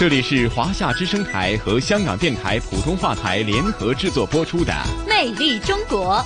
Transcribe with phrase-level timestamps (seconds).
[0.00, 4.72] 这里是华夏之声台和香港电台普通话台联合制作播出的
[5.06, 6.16] 《魅力中国》。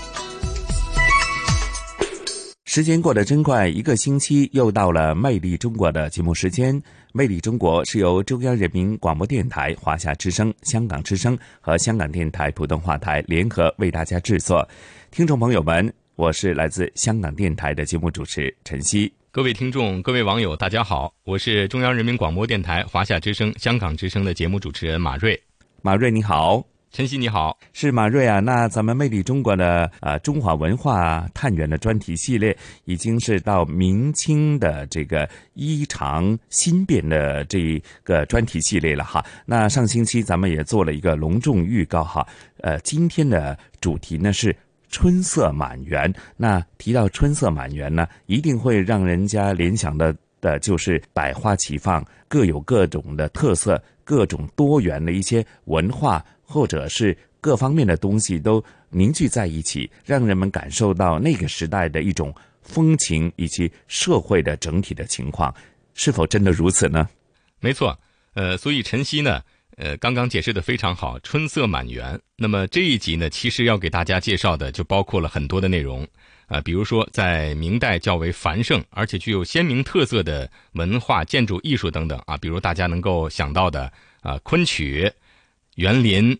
[2.67, 6.81] 时间过得真快，一个星期又到了《魅力中国》的节目时间。
[7.13, 14.65] 《魅力中国》是由中央人民广播电台、华夏之声、香港之声和香港电台普通话台联合为大家制作。
[15.11, 19.13] 听众朋友们，我是来自香港电台的节目主持陈曦。
[19.35, 25.37] 各位听众、各位网友，大家好，我是中央人民广播电台华夏之声、香港之声的节目主持人马瑞。
[25.83, 28.39] 马瑞你好，晨曦你好，是马瑞啊。
[28.39, 39.21] 那咱们魅力中国的呃中华文化探源的专题系列，已经是到明清的这个衣裳新变的这个专题系列了哈。
[39.45, 42.25] 那上星期咱们也做了一个隆重预告哈，
[42.59, 44.55] 呃，今天的主题呢是。
[44.95, 65.53] 春色满园，那提到春色满园呢，一定会让人家联想的的就是百花齐放，各有各种的特色，各种多元的一些文化或者是各方面的东西都凝聚在一起，让人们感受到那个时代的一种风情以及社会的整体的情况，
[65.95, 67.09] 是否真的如此呢？
[67.59, 67.99] 没错，
[68.35, 69.43] 呃，所以晨曦呢。
[69.77, 72.21] 呃，刚刚解释的非常好，春色满园。
[72.37, 76.07] 那么这一集呢，其实要给大家介绍的就包括了很多的内容，
[76.47, 85.11] 啊，比如说在明代较为繁盛而且具有鲜明特色的文化、建筑、艺术等等啊，比如大家能够想到的啊，昆曲、
[85.75, 86.39] 园林、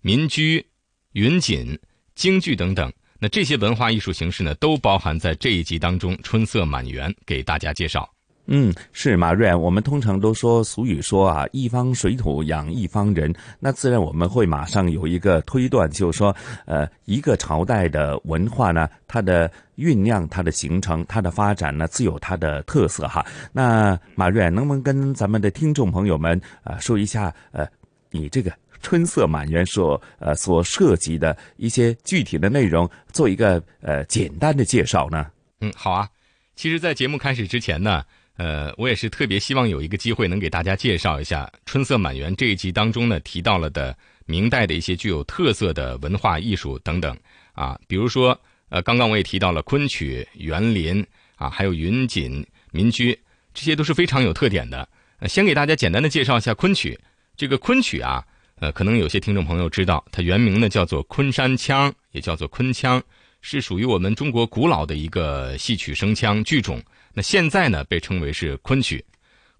[0.00, 0.64] 民居、
[1.12, 1.78] 云锦、
[2.14, 2.92] 京剧等等。
[3.18, 8.08] 那这些文化艺术形式呢，都包含在这一集当中，春色满园给大家介绍。
[8.48, 16.34] 嗯，是马瑞，我们通常都说俗语说啊，一方水土养一方人，那自然我们会马上有一个推断，就是说，
[16.64, 23.26] 呃，一个朝代的文化呢，它的酝酿、它的形成、它的发展呢，自有它的特色哈。
[23.52, 27.66] 那马瑞，能不能跟咱们的听众朋友们啊说一下，呃，
[28.10, 35.26] 你这个春色满园所呃所涉及的一些具体的内容，做一个呃简单的介绍呢？
[35.60, 36.08] 嗯，好啊。
[36.54, 38.04] 其实，在节目开始之前呢。
[38.36, 47.16] 呃，我也是特别希望有一个机会能给大家介绍一下《春色满园》这一集当中呢提到了的明代的一些具有特色的文化艺术等等
[47.52, 48.38] 啊，比如说
[48.68, 51.04] 呃，刚刚我也提到了昆曲、园林
[51.36, 53.18] 啊，还有云锦、民居，
[53.54, 54.86] 这些都是非常有特点的。
[55.28, 56.98] 先给大家简单的介绍一下昆曲。
[57.36, 58.22] 这个昆曲啊，
[58.56, 63.02] 呃，可能有些听众朋友知道，它原名呢叫做昆山腔，也叫做昆腔，
[63.40, 66.82] 是属于我们中国古老的一个戏曲声腔剧种。
[67.16, 69.02] 那现在呢，被称为是昆曲。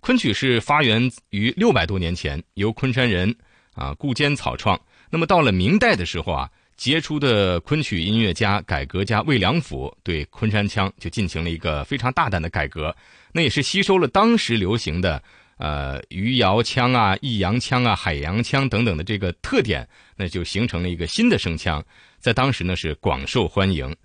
[0.00, 3.34] 昆曲是发源于六百多年前，由昆山人
[3.72, 4.78] 啊顾坚草创。
[5.08, 12.94] 那么到了明代的时候啊，杰出的昆曲音乐家、改革家魏良辅对昆山腔就进行了一个非常大胆的改革。
[13.32, 15.22] 那也是吸收了当时流行的
[15.56, 21.82] 呃余姚腔啊、弋阳腔啊、海洋腔等等的这个特点，那就形成了一个新的声腔，
[22.18, 23.96] 在当时呢是广受欢迎。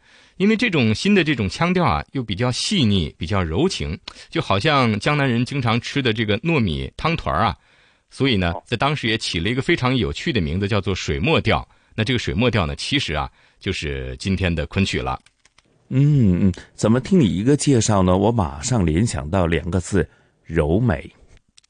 [0.42, 3.96] 因为这种新的这种腔调啊，又比较细腻，比较柔情，
[4.28, 7.56] 就好像江南人经常吃的这个糯米汤团儿啊，
[8.10, 11.64] 所以呢，在当时也起了一个非常有趣的名字，叫做水墨调。
[11.94, 15.22] 那这个水墨调呢，其实啊，就是今天的昆曲了。
[15.90, 18.18] 嗯嗯，怎么听你一个介绍呢？
[18.18, 20.10] 我马上联想到两个字：
[20.44, 21.08] 柔美。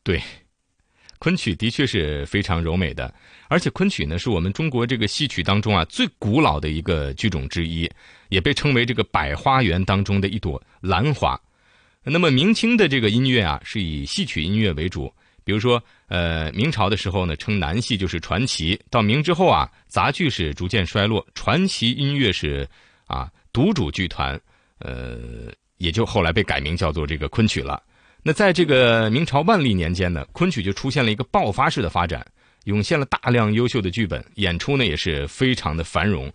[0.01, 0.21] 对。
[1.19, 3.13] 昆曲的确是非常柔美的，
[3.47, 7.87] 而且昆曲呢是我们中国这个戏曲当中啊最古老的一个剧种之一，
[8.31, 11.39] 也被称为这个百花园当中的一朵兰花。
[12.03, 22.67] 那么明清的这个音乐啊是以戏曲音乐为主，比如说呃明朝的时候呢称南戏就是传奇，到明之后啊杂剧是逐渐衰落，传奇音乐是
[23.05, 24.39] 啊独主剧团，
[24.79, 25.19] 呃
[25.77, 27.83] 也就后来被改名叫做这个昆曲了。
[28.23, 32.25] 那在这个明朝万历年间呢，昆曲就出现了一个爆发式的发展，
[32.63, 36.31] 涌现了大量优秀的剧本，演出呢也是非常的繁荣。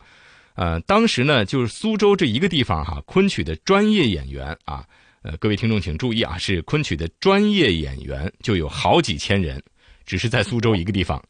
[0.57, 4.85] 呃，当时呢就是苏州这一个地方哈，昆曲的专业演员啊，
[5.23, 9.63] 呃，各位听众请注意啊，是昆曲的专业演员就有好几千人，
[10.05, 11.23] 只是在苏州一个地方。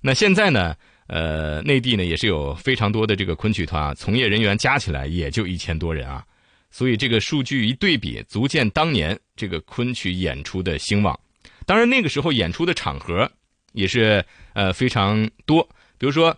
[0.00, 0.74] 那现在呢，
[1.08, 6.24] 呃，内地呢也是有非常多的这个昆曲团啊，从业人员加起来也就一千多人啊。
[6.70, 11.18] 所以这个数据一对比，足见当年这个昆曲演出的兴旺。
[11.66, 13.30] 当然，那个时候演出的场合
[13.72, 14.24] 也是
[14.54, 15.62] 呃非常多。
[15.98, 16.34] 比如说，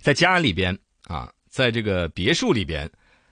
[0.00, 2.90] 在家里边啊，在这个别墅里边，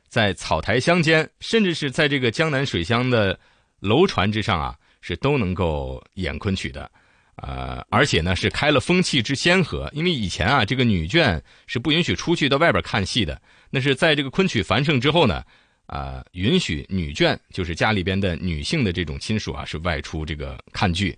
[0.08, 3.38] 在草台乡间，甚至是在这个江南水乡的
[3.80, 6.90] 楼船之上啊，是都能够演昆曲的。
[7.36, 13.40] 呃，而且呢是开了风气之先河，因为以前啊，这个女眷是不允许出去到外边看戏的。
[13.68, 15.44] 那是在这个昆曲繁盛之后呢，
[15.84, 21.14] 啊，允许女眷，就是家里边的女性的这种亲属啊，是外出这个看剧。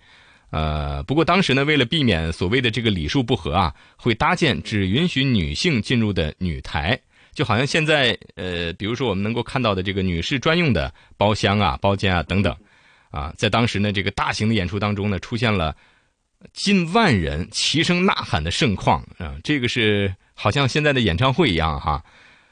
[0.49, 6.99] 呃，不过当时呢，为了避免所谓的这个礼数不合啊，会搭建只允许女性进入的女台，
[7.33, 12.55] 就好像现在呃，比如说我们能够看到的这个女士专用的包厢啊、包间啊等等，
[13.11, 15.75] 啊，在当时呢，这个大型的演出当中呢，出现了。
[16.53, 22.01] 近万人齐声呐喊的盛况啊，这个是好像现在的演唱会一样哈，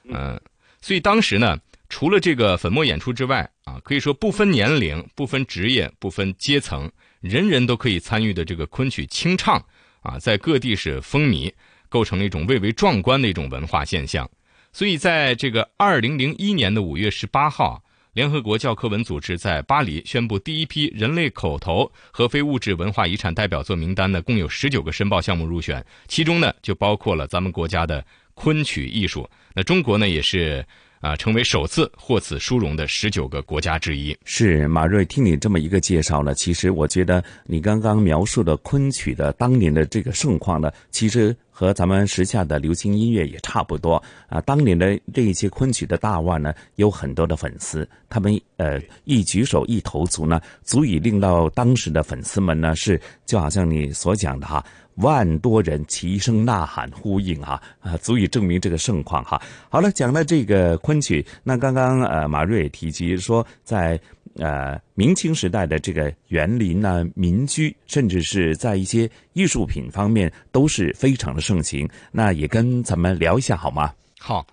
[0.09, 0.37] 嗯，
[0.81, 1.57] 所以当时呢，
[1.87, 6.91] 除了这个粉墨演出之外啊，可以说不分年龄、不分职业、不分阶层，
[7.27, 9.63] 人人都可以参与的这个昆曲清唱
[10.01, 11.51] 啊，在各地是风靡，
[11.89, 14.29] 构成了一种蔚为壮观的一种文化现象。
[14.71, 17.83] 所以在这个二零零一年的五月十八号。
[18.13, 28.03] 联合国教科文组织在巴黎宣布，第一批人类口头和非物质文化遗产代表作名单呢，共有十九个申报项目入选，其中呢就包括了咱们国家的
[28.33, 29.29] 昆曲艺术。
[29.53, 30.65] 那中国呢也是
[30.99, 34.17] 啊，成为首次获此殊荣的十九个国家之一。
[34.25, 41.35] 是马瑞，听你这么一个介绍呢，其实我觉得你刚刚描述的昆曲的当年的这个盛况呢，其实。
[41.49, 43.95] 和咱们时下的流行音乐也差不多
[44.29, 44.39] 啊。
[44.41, 54.63] 当年的这一些昆曲的大腕呢，有很多的粉丝，他们呃一举手一投足呢，足以令到当时的粉丝们呢是就好像你所讲的哈，
[54.97, 59.41] 万多人齐声呐喊呼应哈啊，足以证明这个盛况哈。
[59.69, 63.99] 好了，讲了这个昆曲，那刚刚呃马瑞也提及说在。
[64.39, 71.89] 呃，明清时代的这个园林呢，民居，甚至是在一些艺术品方面都是非常的盛行。
[72.11, 73.91] 那也跟咱们聊一下好吗？
[74.19, 74.45] 好，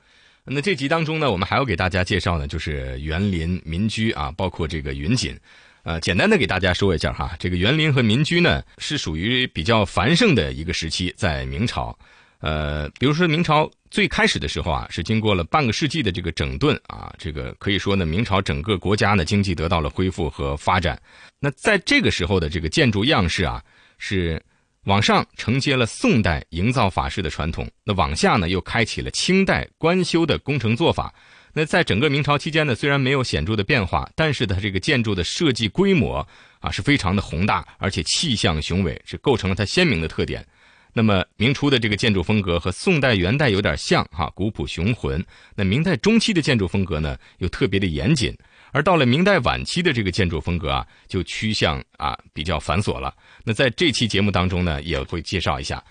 [0.46, 5.38] 那这集当中呢，我们还要给大家介绍呢，就是园林、民居啊，包括这个云锦。
[5.84, 11.96] 呃，简单的给大家说一下哈，这个园林和民居呢，是属于比较繁盛的一个时期，在明朝。
[12.40, 21.00] 呃，比如说明朝最开始的时候啊，是经过了半个世纪的这个整顿啊，这个可以说呢，明朝整个国家呢经济得到了恢复和发展。
[21.38, 23.62] 那在这个时候的这个建筑样式啊，
[23.98, 24.42] 是
[24.84, 31.14] 往上承接了宋代营造法式的传统，那往下呢又开启了清代官修的工程做法。
[31.56, 36.26] 那在整个明朝期间呢，虽然没有显著的变化，但是它这个建筑的设计规模
[36.58, 40.44] 啊是非常的宏大，而且气象雄伟，是构成了它鲜明的特点。
[40.92, 45.24] 那么明初的这个建筑风格和宋代、元代有点像哈，古朴雄浑。
[45.54, 48.36] 那明代中期的建筑风格呢，又特别的严谨。
[48.72, 53.14] 而到了明代晚期的这个建筑风格啊，就趋向啊比较繁琐了。
[53.44, 55.82] 那在这期节目当中呢，也会介绍一下。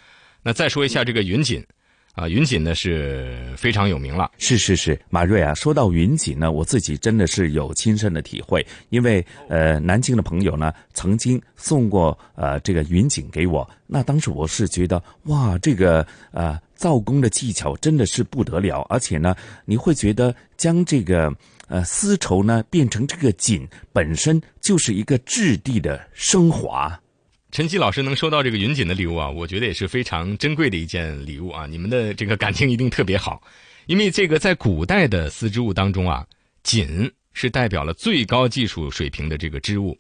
[0.42, 1.66] 那再说一下这个云锦。
[2.14, 4.32] 啊，云锦呢是非常有名了。
[4.38, 19.36] 是是是，马瑞啊，说到云锦呢，我自己真的是有亲身的体会，因为呃，南京的朋友呢曾经送过呃这个云锦给我，那当时我是觉得哇，这个呃造工的技巧真的是不得了，而且呢，
[19.66, 21.36] 你会觉得将这个
[21.68, 27.00] 呃丝绸呢变成这个锦本身就是一个质地的升华。
[27.54, 31.68] 陈曦老师能收到这个云锦的礼物啊，我觉得也是非常珍贵的一件礼物啊。
[31.68, 33.44] 你们的这个感情一定特别好，
[33.86, 36.26] 因为这个在古代的丝织物当中啊，
[36.64, 39.96] 锦是代表了最高技术水平的这个织物，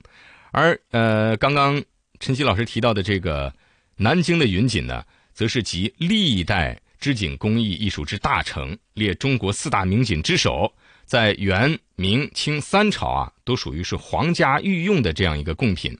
[0.50, 1.80] 而呃，刚刚
[2.20, 3.54] 陈曦老师提到的这个
[3.98, 10.74] 南京的云锦呢，则是集历代织锦工艺艺术之大成，列中国四大名锦之首，
[11.06, 15.96] 在元、明、清三朝啊，都属于是皇家御用的这样一个贡品。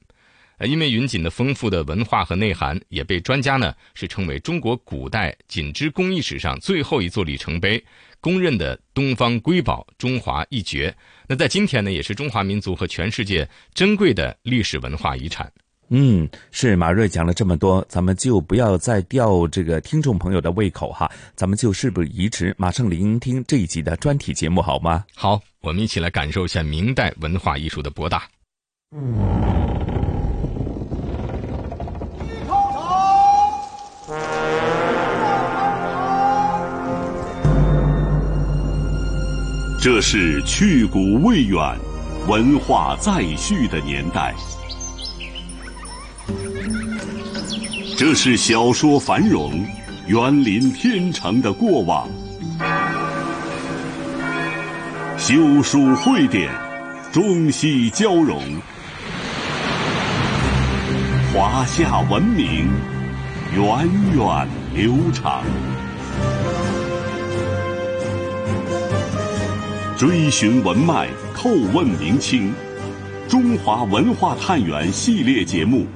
[0.64, 7.84] 呃，因为云锦的丰富的文化和内涵，也被专家呢是称为中国古代锦织工艺史上最后一座里程碑，
[8.22, 10.96] 公认的东方瑰宝、中华一绝。
[11.28, 15.52] 那在今天呢，也是中华民族和全世界珍贵的历史文化遗产。
[15.90, 25.04] 嗯，是马瑞讲了这么多，咱们就不要再吊这个听众朋友的胃口哈，咱们就事不宜迟，马上聆听这一集的专题节目好吗？
[25.14, 28.30] 好，我们一起来感受一下明代文化艺术的博大。
[39.84, 41.60] 这是去古未远、
[42.26, 44.34] 文化再续的年代。
[47.98, 49.62] 这是小说繁荣、
[50.08, 52.08] 园林天成的过往。
[55.18, 56.50] 修书汇典，
[57.12, 58.42] 中西交融。
[61.34, 62.70] 华夏文明
[63.54, 65.44] 源远流长，
[70.06, 72.54] 追寻文脉，叩问明清，
[73.30, 75.88] 中华文化探源系列节目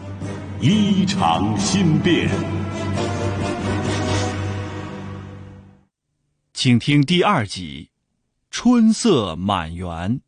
[0.63, 2.29] 《衣裳新变》，
[6.53, 7.89] 请听第二集
[8.49, 10.21] 《春色满园》。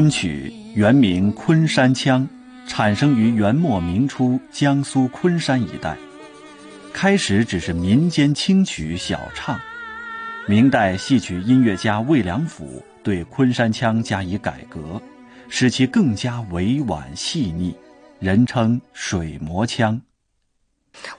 [0.00, 2.26] 昆曲原名昆山腔，
[2.66, 5.94] 产生于元末明初江苏昆山一带。
[6.90, 9.60] 开始只是民间轻曲小唱，
[10.48, 15.02] 明代戏曲音乐家魏良辅对昆山腔加以改革，
[15.50, 17.76] 使其更加委婉细腻，
[18.18, 20.00] 人称水磨腔。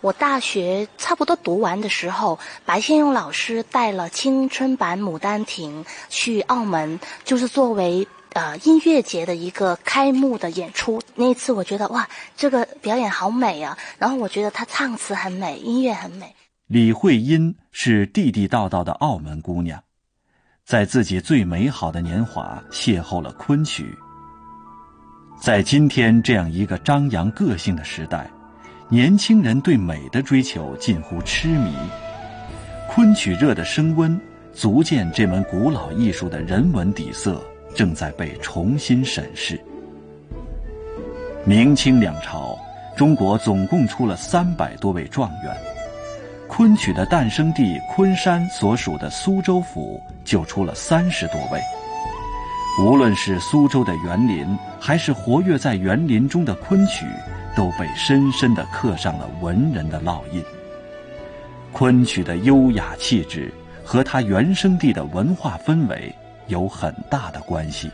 [0.01, 8.07] 我大学差不多读完的时候，白先勇老师带了青春版《牡丹亭》去澳门，就是作为。
[8.33, 12.07] 呃，音乐节的一个开幕的演出，那一次我觉得哇，
[12.37, 13.77] 这个表演好美啊！
[13.97, 16.33] 然后我觉得他唱词很美，音乐很美。
[16.67, 19.83] 李慧英是地地道道的澳门姑娘，
[20.63, 23.93] 在自己最美好的年华邂逅了昆曲。
[25.41, 28.31] 在今天这样一个张扬个性的时代，
[28.87, 31.75] 年轻人对美的追求近乎痴迷，
[32.87, 34.17] 昆曲热的升温，
[34.53, 37.43] 足见这门古老艺术的人文底色。
[37.75, 39.59] 正在被重新审视。
[41.45, 42.57] 明清两朝，
[42.95, 45.55] 中国总共出了三百多位状元，
[46.47, 51.59] 昆曲的诞生地昆山所属的苏州府就出了三十多位。
[52.79, 57.05] 无论是苏州的园林，还是活跃在园林中的昆曲，
[57.55, 60.43] 都被深深地刻上了文人的烙印。
[61.73, 63.51] 昆曲的优雅气质
[63.83, 66.13] 和它原生地的文化氛围。
[66.47, 67.91] 有很大的关系。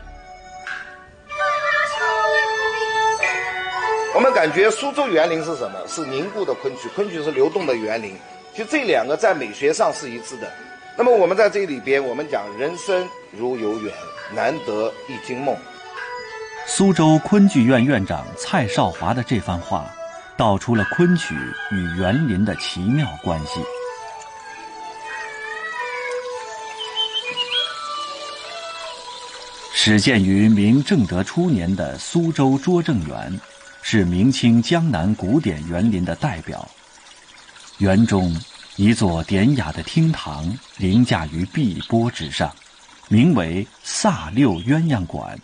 [4.14, 5.78] 我们感觉苏州园林是什么？
[5.86, 8.16] 是凝固的昆曲，昆曲是流动的园林。
[8.54, 10.50] 就这两个在美学上是一致的。
[10.96, 13.94] 那么我们在这里边，我们讲人生如游园，
[14.34, 15.56] 难得一惊梦。
[16.66, 19.86] 苏州昆剧院院长蔡少华的这番话，
[20.36, 21.36] 道出了昆曲
[21.70, 23.60] 与园林的奇妙关系。
[29.80, 33.40] 始建于明正德初年的苏州拙政园，
[33.80, 36.68] 是明清江南古典园林的代表。
[37.78, 38.36] 园中
[38.74, 42.52] 一座典雅的厅堂凌驾于碧波之上，
[43.06, 45.38] 名为萨六鸳鸯馆。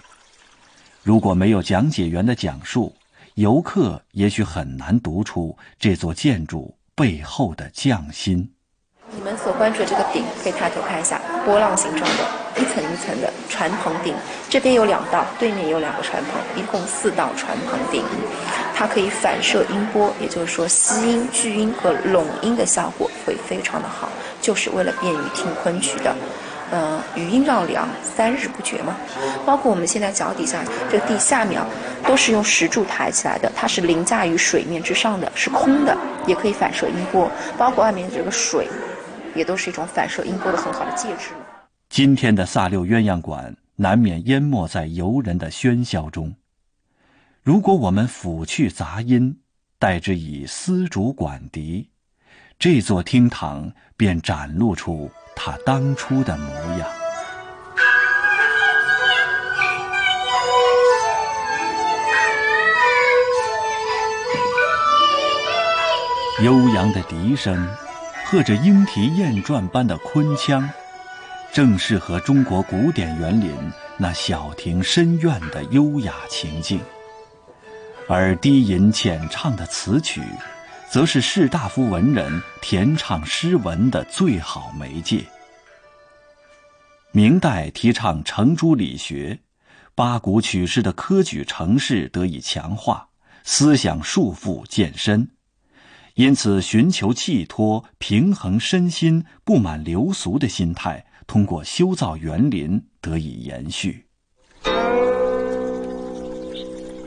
[1.04, 2.92] 如果没有讲解员的讲述，
[3.34, 8.52] 游客也许很难读出这座建筑背后的匠心。
[9.14, 12.43] 你们所关注的这个顶，可以抬头看一下，波浪形状的。
[12.56, 14.14] 一层一层的船棚顶，
[14.48, 18.04] 这边有两道，对面有两个船棚，一共四道船棚顶，
[18.74, 24.08] 它可以反射音波，也就是说吸音、聚音和拢音的效果会非常的好，
[24.40, 26.14] 就是为了便于听昆曲的。
[26.72, 28.96] 嗯，余音绕梁，三日不绝嘛。
[29.44, 30.58] 包括我们现在脚底下
[30.90, 31.60] 这个地下面，
[32.06, 35.96] 都是用石柱抬起来的，它是凌驾于水面之上的，是空的，
[36.26, 37.30] 也可以反射音波。
[37.58, 38.66] 包括外面这个水，
[39.34, 41.43] 也都是一种反射音波的很好的介质嘛。
[41.94, 46.34] 今天的萨六鸳鸯馆难免淹没在游人的喧嚣中。
[47.40, 49.38] 如果我们抚去杂音，
[49.78, 51.90] 代之以丝竹管笛，
[52.58, 56.88] 这座厅堂便展露出它当初的模样。
[66.42, 67.64] 悠扬的笛声，
[68.24, 70.68] 和着莺啼燕转般的昆腔。
[71.54, 73.54] 正适合中国古典园林
[73.96, 76.80] 那小庭深院的优雅情境，
[78.08, 80.20] 而低吟浅唱的词曲，
[80.90, 85.24] 则是士大夫文人填唱诗文的最好媒介。
[87.12, 89.38] 明代提倡程朱理学，
[89.94, 93.10] 八股曲式的科举程式得以强化，
[93.44, 95.28] 思想束缚渐深，
[96.14, 101.06] 因此寻求寄托、平衡身心、不满流俗的心态。
[101.26, 104.04] 通过修造园林得以延续。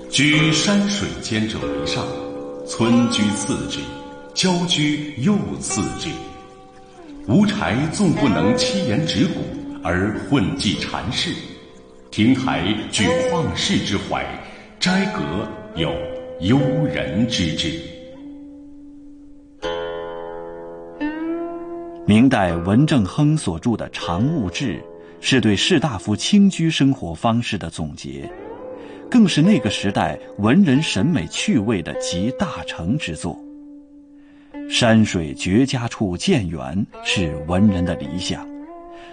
[0.09, 2.05] 居山水间者为上，
[2.65, 3.79] 村居次之，
[4.33, 6.09] 郊居又次之。
[7.27, 9.41] 无柴纵不能七言指古，
[9.83, 11.31] 而混迹禅室；
[12.09, 14.25] 亭台举旷世之怀，
[14.79, 15.93] 斋阁有
[16.39, 17.96] 幽人之志。
[22.07, 24.77] 明代文正亨所著的《常务志》，
[25.19, 28.31] 是对士大夫清居生活方式的总结，
[29.11, 33.37] 更是那个时代文人审美趣味的集大成之作。
[34.69, 38.47] 山水绝佳处建园是文人的理想，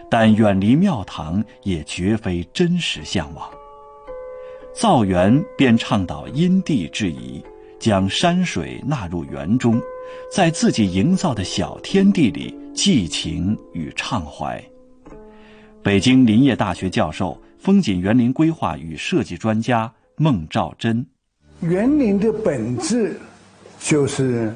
[0.09, 3.51] 但远离庙堂也绝非真实向往。
[4.73, 7.43] 造园便倡导因地制宜，
[7.81, 9.83] 将山水纳入园中。
[10.31, 14.63] 在自己营造的小天地里寄情与畅怀。
[15.83, 21.07] 北京林业大学教授、风景园林规划与设计专家孟兆珍：
[21.61, 23.19] 园林的本质
[23.79, 24.53] 就是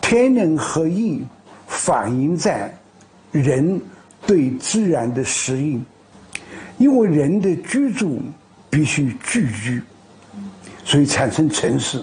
[0.00, 1.22] 天人合一，
[1.66, 2.72] 反映在
[3.30, 3.80] 人
[4.26, 5.84] 对自然的适应。
[6.78, 8.20] 因为人的居住
[8.68, 9.82] 必须聚居，
[10.84, 12.02] 所以产生城市，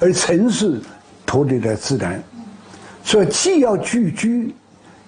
[0.00, 0.80] 而城市。
[1.26, 2.22] 脱离了自然，
[3.02, 4.54] 所以既要聚居，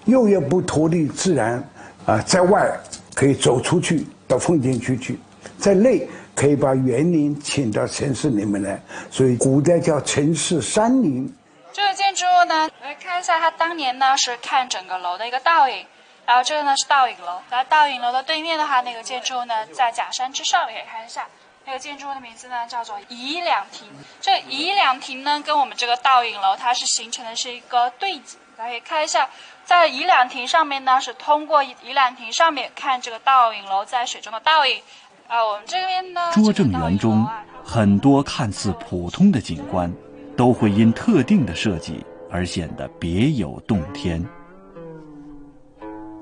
[0.07, 1.63] 又要不脱离自然。
[2.07, 2.65] 啊，在外
[3.13, 5.19] 可以走出去到风景区去，
[5.59, 8.81] 在内可以把园林请到城市里面来。
[9.11, 11.31] 所以古代叫城市山林。
[11.73, 15.85] 这个建筑物呢，来看一下，它当年呢是看整个楼的一个倒影。
[16.25, 21.27] 然后这个呢是倒影楼，然后倒影楼的对面的话，那个建筑呢在假山之上，可以看一下。
[21.65, 23.85] 那个建筑物的名字呢叫做怡两亭。
[24.21, 29.29] 这怡两亭呢跟我们这个倒影楼它是形成的是一个对景，大家看一下，
[29.63, 34.81] 在怡两亭上面呢是通过怡两亭上面看这个倒影楼在水中的倒影。
[35.27, 37.23] 啊，我们这边呢，拙政园中
[37.63, 39.93] 很多看似普通的景观，
[40.35, 44.25] 都会因特定的设计而显得别有洞天。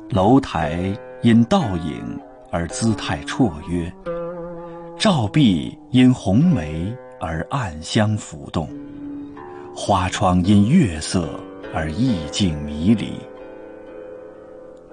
[0.10, 2.20] 楼台因倒影
[2.52, 3.90] 而姿态绰约。
[5.00, 8.68] 照壁因红梅而暗香浮动，
[9.74, 11.40] 花窗因月色
[11.76, 13.20] 而意境迷离。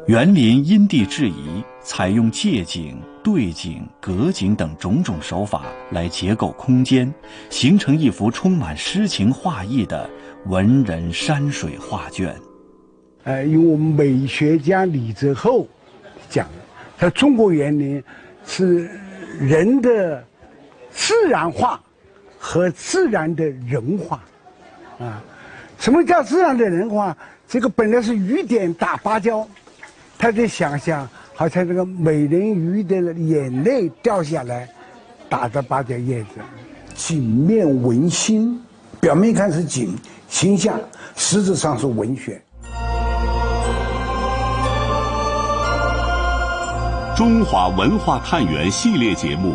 [0.08, 7.14] 园林因地制宜，采用借景、对景、隔景等种种手法来结构空间，
[7.48, 10.10] 形成一幅充满诗情画意的
[10.46, 12.34] 文人山水画卷。
[13.22, 15.68] 呃，因为我们美学家李泽厚
[16.28, 16.48] 讲，
[16.98, 18.02] 他中国园林
[18.44, 18.90] 是。
[19.40, 20.22] 人的
[20.90, 21.82] 自然化
[22.38, 24.22] 和自然的人化，
[24.98, 25.24] 啊，
[25.82, 27.16] 什么叫这样的人话？
[27.48, 29.44] 这个本来是雨点打芭蕉，
[30.16, 34.68] 他在想象好像这个美人鱼的眼泪掉下来，
[35.28, 36.38] 打的芭蕉叶子，
[36.94, 38.62] 景面文心，
[39.00, 40.78] 表面看是景形象，
[41.16, 42.40] 实质上是文学。
[47.16, 49.54] 中华文化探源系列节目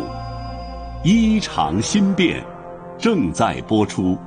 [1.02, 2.42] 衣裳新变》
[2.98, 4.18] 正在播出。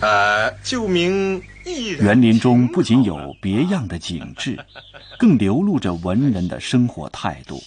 [0.00, 1.42] 呃，旧名
[2.00, 4.56] 园林中不仅有别样的景致，
[5.18, 7.60] 更流露着文人的生活态度。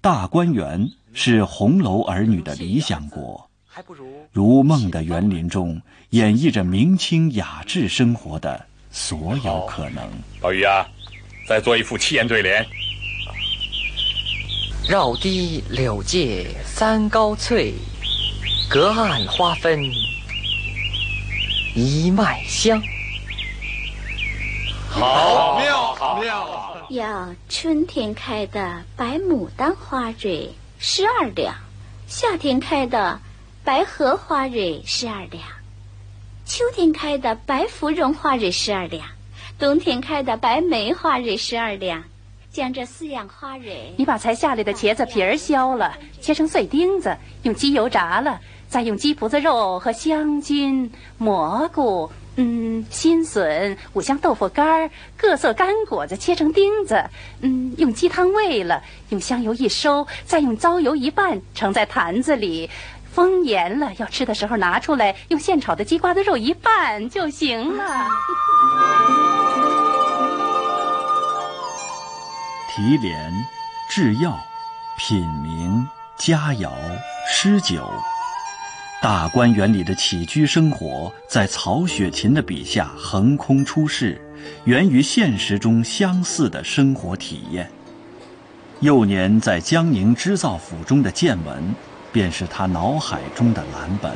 [0.00, 3.48] 大观园是红楼儿女的理想国，
[4.32, 8.66] 如梦的园林中演绎着明清雅致生活的。
[8.90, 10.08] 所有可能。
[10.40, 10.84] 宝玉啊，
[11.46, 12.66] 再做一副七言对联。
[14.88, 17.74] 绕堤柳借三高翠，
[18.68, 19.78] 隔岸花分
[21.78, 22.82] 一脉香。
[24.88, 26.76] 好妙，好妙。
[26.88, 31.54] 要春天开的白牡丹花蕊十二两，
[32.08, 33.20] 夏天开的
[33.62, 35.44] 白荷花蕊十二两。
[36.44, 39.06] 秋天开的白芙蓉花蕊十二两，
[39.56, 42.02] 冬天开的白梅花蕊十二两。
[42.50, 57.02] 将这四样花蕊，你把才下来的茄子皮儿削了，切成碎丁子，用鸡油炸了，再用鸡脯子肉和香菌、蘑菇、嗯，新笋、五香豆腐干儿、各色干果子切成丁子，
[57.40, 62.70] 嗯，用鸡汤煨了，用香油一收，再用糟油一拌，盛在坛子里。
[63.10, 68.06] 封严了，要吃的时候拿出来，用现炒的鸡瓜子肉一拌就行了。
[72.70, 73.32] 提莲、
[73.88, 74.38] 制药、
[74.96, 75.84] 品茗、
[76.16, 76.70] 佳肴、
[77.28, 77.90] 诗酒，
[79.00, 84.20] 大观园里的起居生活，在曹雪芹的笔下横空出世，
[84.64, 87.70] 源于现实中相似的生活体验。
[88.80, 91.72] 幼年在江宁织造府中的见闻，
[92.12, 94.10] 便是他脑海中的蓝本。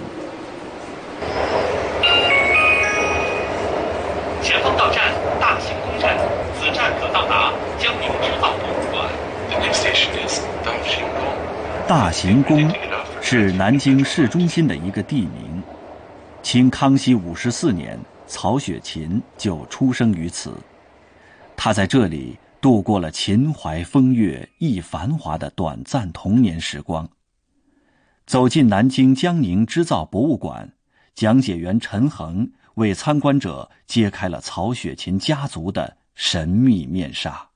[4.43, 6.19] 前方到站大行宫站，
[6.59, 9.09] 此站可到达江宁织造博物馆。
[9.49, 11.23] The next station is 大行宫。
[11.87, 12.92] 大行宫。
[13.35, 15.63] 是南京市中心的一个地名。
[16.43, 20.55] 清康熙五十四年，曹雪芹就出生于此。
[21.57, 27.09] 他在这里度过了秦淮风月亦繁华的短暂童年时光。
[28.27, 30.71] 走进南京江宁织造博物馆，
[31.15, 37.49] 讲解员陈恒为参观者揭开了曹雪芹家族的神秘面纱。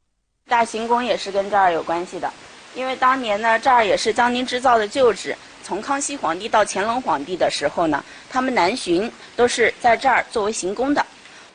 [0.47, 2.33] 大行宫也是跟这儿有关系的，
[2.77, 5.35] 因为当年呢，这儿也是江宁织造的旧址。
[5.65, 11.05] 从康熙皇帝到乾隆皇帝的时候呢，他们南巡都是在这儿作为行宫的。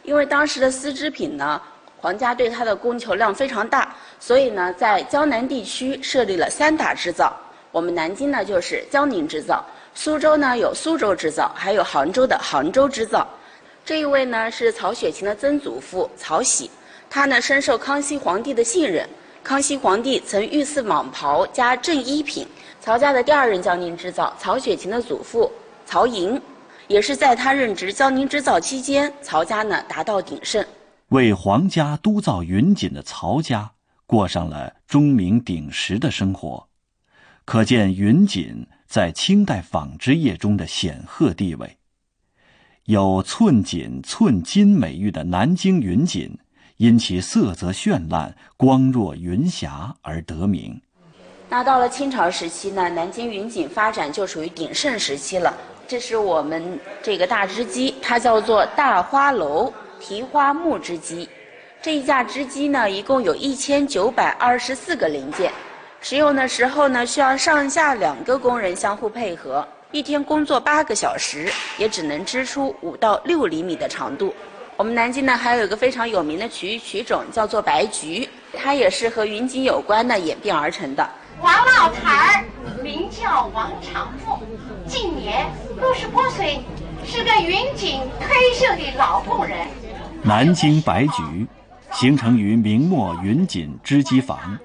[0.04, 1.62] 因为当时的丝织品呢，
[2.00, 7.32] 皇家对它的供求量非常大，所以呢，在江南地区设立了三大织造。
[7.72, 13.28] 我们南京呢就是江宁织造，苏州呢有苏州织造，还有杭州的杭州织造。
[13.86, 16.72] 这一位呢是曹雪芹的曾祖父曹玺，
[17.12, 19.08] 他呢深受康熙皇帝的信任，
[19.44, 22.48] 康熙皇帝曾御赐蟒袍加正衣品。
[22.80, 25.52] 曹家的第二任江宁织造，曹雪芹的祖父
[25.86, 26.40] 曹寅，
[26.88, 30.66] 也是在他任职江宁织造期间，曹家呢达到鼎盛。
[31.10, 33.72] 为皇家督造云锦的曹家，
[34.06, 36.68] 过上了钟鸣鼎食的生活，
[37.46, 41.78] 可见云锦在清代纺织业中的显赫地位。
[42.86, 46.36] 有“寸锦寸金”美誉的南京云锦，
[46.82, 50.82] 因其色泽绚烂、光若云霞而得名。
[51.48, 55.56] 那到了清朝时期呢，南京云锦发展就属于鼎盛时期了。
[55.88, 61.30] 这是我们这个大织机，它叫做大花楼提花木织机。
[61.84, 65.54] 这一架织机呢，一共有一千九百二十四个零件。
[66.00, 74.34] 使用的时候呢，需要上下两个工人相互配合，一天工作八个小时，也只能织出五到六厘米的长度。
[74.78, 81.08] 我们南京呢，还有一个非常有名的曲曲种，叫做白菊，它也是和云锦有关的演变而成的。
[81.40, 82.46] 王老太儿
[82.84, 84.40] 名叫王长富，
[84.88, 85.46] 今年
[85.78, 86.62] 六十八岁，
[87.06, 89.68] 是个云锦退休的老工人。
[90.24, 91.48] 南京白菊，
[91.92, 94.58] 形成于明末云锦织机房，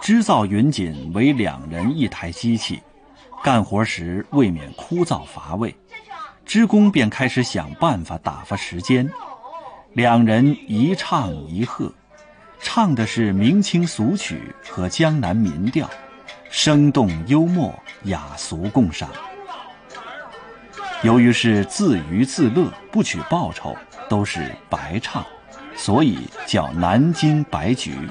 [0.00, 2.80] 织造云锦为两人一台机器，
[3.44, 5.74] 干活时未免枯燥乏味，
[6.46, 9.10] 织工便开始想办法打发时间。
[9.94, 11.92] 两人一唱一和。
[12.60, 15.88] 唱的是明清俗曲和江南民调，
[16.50, 19.10] 生动幽默，雅俗共赏。
[21.02, 23.76] 由于是自娱自乐，不取报酬，
[24.08, 25.24] 都是白唱，
[25.76, 28.08] 所以叫南京白菊。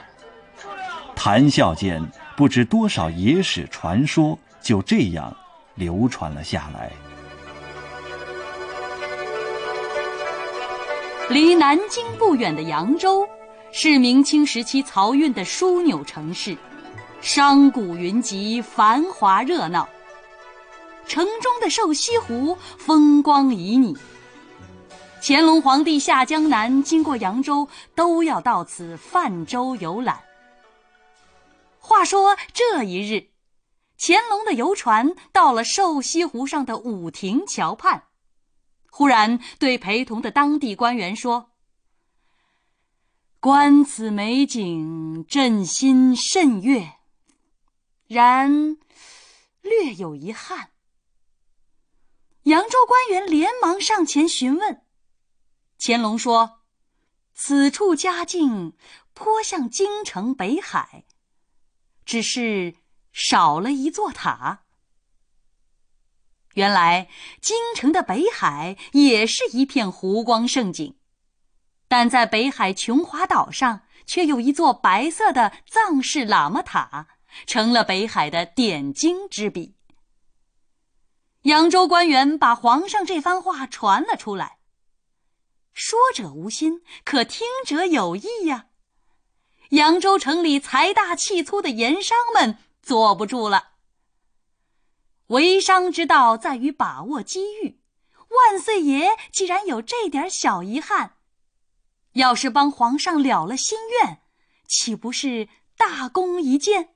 [1.15, 5.35] 谈笑间，不知多少野史传说就这样
[5.73, 6.91] 流传了下来。
[11.29, 13.27] 离南京不远的扬州。
[13.71, 16.57] 是明清时期漕运的枢纽城市，
[17.19, 19.89] 商贾云集，繁华热闹。
[21.05, 23.97] 城中的瘦西湖风光旖旎。
[25.21, 30.17] 乾隆皇帝下江南经过扬州，都要到此泛舟游览。
[31.79, 33.27] 话说这一日，
[33.99, 38.03] 乾隆的游船到了瘦西湖上的五亭桥畔，
[38.97, 41.51] 忽然对陪同的当地官员说。
[43.41, 46.93] 观此美景，朕心甚悦。
[48.07, 48.77] 然
[49.61, 50.69] 略有遗憾。
[52.43, 54.85] 扬州官员连忙上前询问，
[55.77, 56.61] 乾隆说
[57.35, 58.77] ：“此处佳境
[59.13, 61.03] 颇像京城北海，
[62.05, 62.75] 只是
[63.11, 64.64] 少了一座塔。
[66.55, 67.07] 原来
[67.39, 70.97] 京城的北海也是一片湖光胜景。”
[71.87, 77.07] 但在北海琼华岛上，却有一座白色的藏式喇嘛塔，
[77.45, 79.75] 成了北海的点睛之笔。
[81.43, 84.57] 扬州官员把皇上这番话传了出来。
[85.73, 88.65] 说者无心，可听者有意呀。
[89.69, 93.74] 扬州城里财大气粗的盐商们坐不住了。
[95.27, 97.79] 为商之道在于把握机遇，
[98.29, 101.17] 万岁爷既然有这点小遗憾。
[102.13, 104.21] 要是帮皇上了了心愿，
[104.67, 106.95] 岂不是大功一件？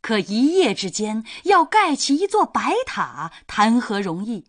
[0.00, 4.46] 可一夜之间要盖起一座白塔，谈何容易？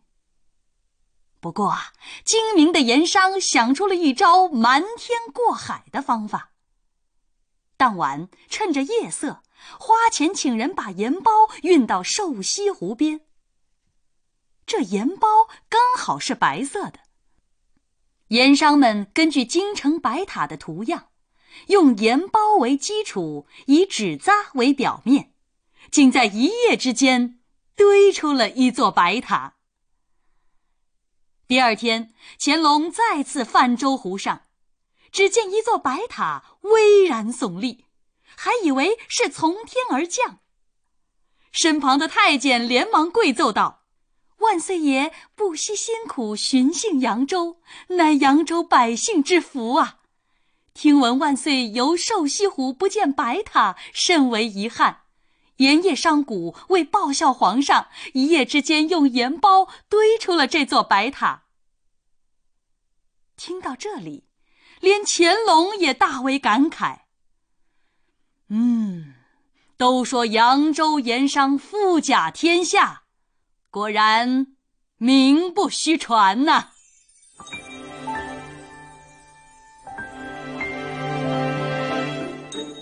[1.42, 1.76] 不过，
[2.24, 6.52] 精明的盐商想出了一招瞒天过海的方法。
[7.76, 9.42] 当晚趁着夜色，
[9.80, 11.32] 花钱请人把盐包
[11.64, 13.22] 运到瘦西湖边。
[14.66, 17.00] 这盐包刚好是白色的。
[18.28, 21.10] 盐商们根据京城白塔的图样，
[21.68, 25.34] 用盐包为基础，以纸扎为表面，
[25.92, 27.42] 竟在一夜之间
[27.76, 29.56] 堆出了一座白塔。
[31.48, 34.44] 第二天，乾隆再次泛舟湖上，
[35.12, 37.84] 只见一座白塔巍然耸立，
[38.44, 40.40] 还以为是从天而降。
[41.52, 43.84] 身旁的太监连忙跪奏道
[44.42, 50.00] ：“万岁爷不惜辛苦巡幸扬州，乃扬州百姓之福啊！
[50.74, 55.04] 听闻万岁游瘦西湖不见白塔，甚为遗憾。
[55.58, 61.44] 连夜商贾为报效皇上，一夜之间用盐包堆出了这座白塔。”
[63.38, 64.26] 听到这里，
[64.80, 67.02] 连乾隆也大为感慨。
[68.52, 69.16] 嗯。
[69.78, 73.02] 都说扬州盐商富甲天下，
[73.72, 74.46] 果然
[74.98, 76.68] 名不虚传呐。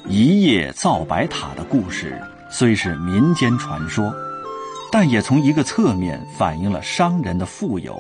[0.09, 4.13] 一夜造白塔的故事虽是民间传说，
[4.91, 7.97] 但也从一个侧面反映了商人的富有。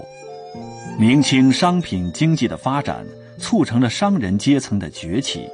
[0.99, 3.05] 明清商品经济的发展，
[3.37, 5.47] 促成了商人阶层的崛起。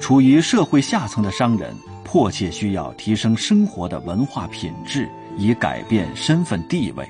[0.00, 1.76] 处于社会下层的商人。
[2.02, 7.08] 迫切需要提升生活的文化品质，以改变身份地位，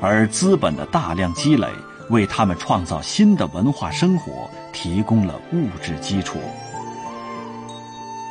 [0.00, 1.66] 而资本的大量积累
[2.08, 6.38] 为他们创造新的文化生活提供了物质基础。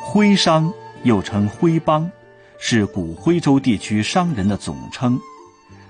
[0.02, 2.10] 徽商又称徽帮，
[2.58, 5.20] 是古徽州地区商人的总称。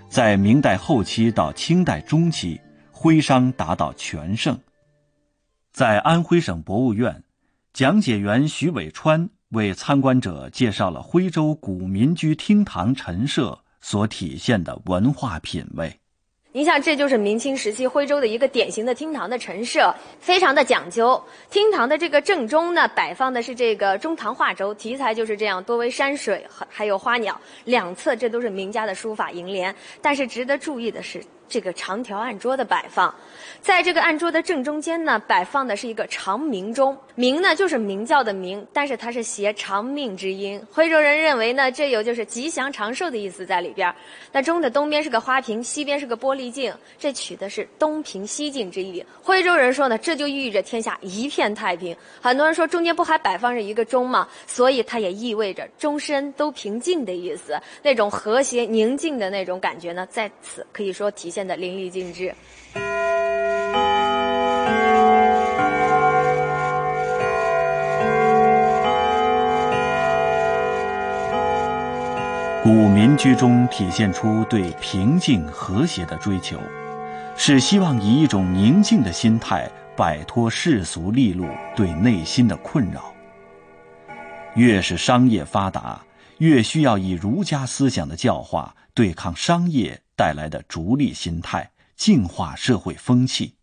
[0.09, 2.61] 在明代后期到清代中期，
[2.91, 4.59] 徽商达到全盛。
[5.73, 7.23] 在安徽省博物院，
[7.77, 9.29] 讲解员徐伟川。
[9.51, 15.95] 为参观者介绍了徽州古民居厅堂陈设所体现的文化品味。
[16.53, 21.23] 您像，这就是明清时期徽州的一个典型的厅堂的陈设，非常的讲究。
[21.51, 27.39] 厅堂的这个正中呢，摆放的是这个中堂画轴，题材就是这样，多为山水和还有花鸟。
[27.67, 29.77] 两侧这都是名家的书法楹联。
[30.01, 31.23] 但是值得注意的是。
[31.49, 33.15] 这个长条案桌的摆放，
[33.61, 36.97] 在这个案桌的正中间呢，摆放的是一个长明钟。
[37.15, 40.61] 明呢，就是明教的明，但是它是谐长命之音。
[40.71, 43.95] 徽州人认为呢，这有就是吉祥长寿的意思在里边。
[44.33, 49.05] 那钟的东边是个花瓶，西边是个玻璃镜，这取的是东平西静之意。
[49.23, 51.97] 徽州人说呢，这就寓意着天下一片太平。
[52.21, 54.27] 很多人说，中间不还摆放着一个钟吗？
[54.49, 57.57] 所以它也意味着终身都平静的意思。
[57.83, 61.31] 那种和谐宁静的那种感觉呢，在此可以说体。
[61.36, 62.33] 现的淋漓尽致。
[72.62, 76.59] 古民居中体现出对平静和谐的追求，
[77.37, 81.46] 是希望以一种宁静的心态摆脱世俗利禄
[81.77, 83.12] 对内心的困扰。
[84.57, 86.01] 越是商业发达，
[86.38, 90.01] 越需要以儒家思想的教化对抗商业。
[90.17, 93.55] 带来的逐利心态，净化社会风气，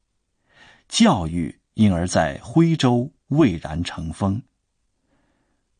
[0.87, 4.41] 教育因而在徽州蔚然成风。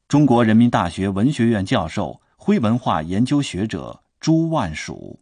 [0.08, 5.20] 中国人民大学文学院教授、徽文化研究学者朱万曙：，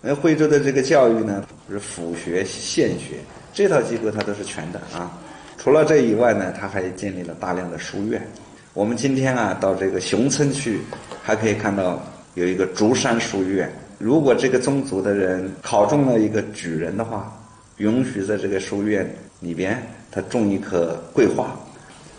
[0.00, 3.20] 那徽州的这个教育呢，是府学、县学
[3.52, 5.18] 这套机构，它都是全的啊。
[5.56, 8.26] 除了这以外呢，它还建立了大量的书院。
[8.74, 10.80] 我们今天啊，到这个熊村去，
[11.22, 12.00] 还可以看到
[12.34, 13.70] 有一个竹山书院。
[13.98, 17.36] 如果这个宗族的人考中了一个举人的话，
[17.78, 19.08] 允许在这个书院
[19.40, 19.80] 里边
[20.10, 21.56] 他种一棵桂花，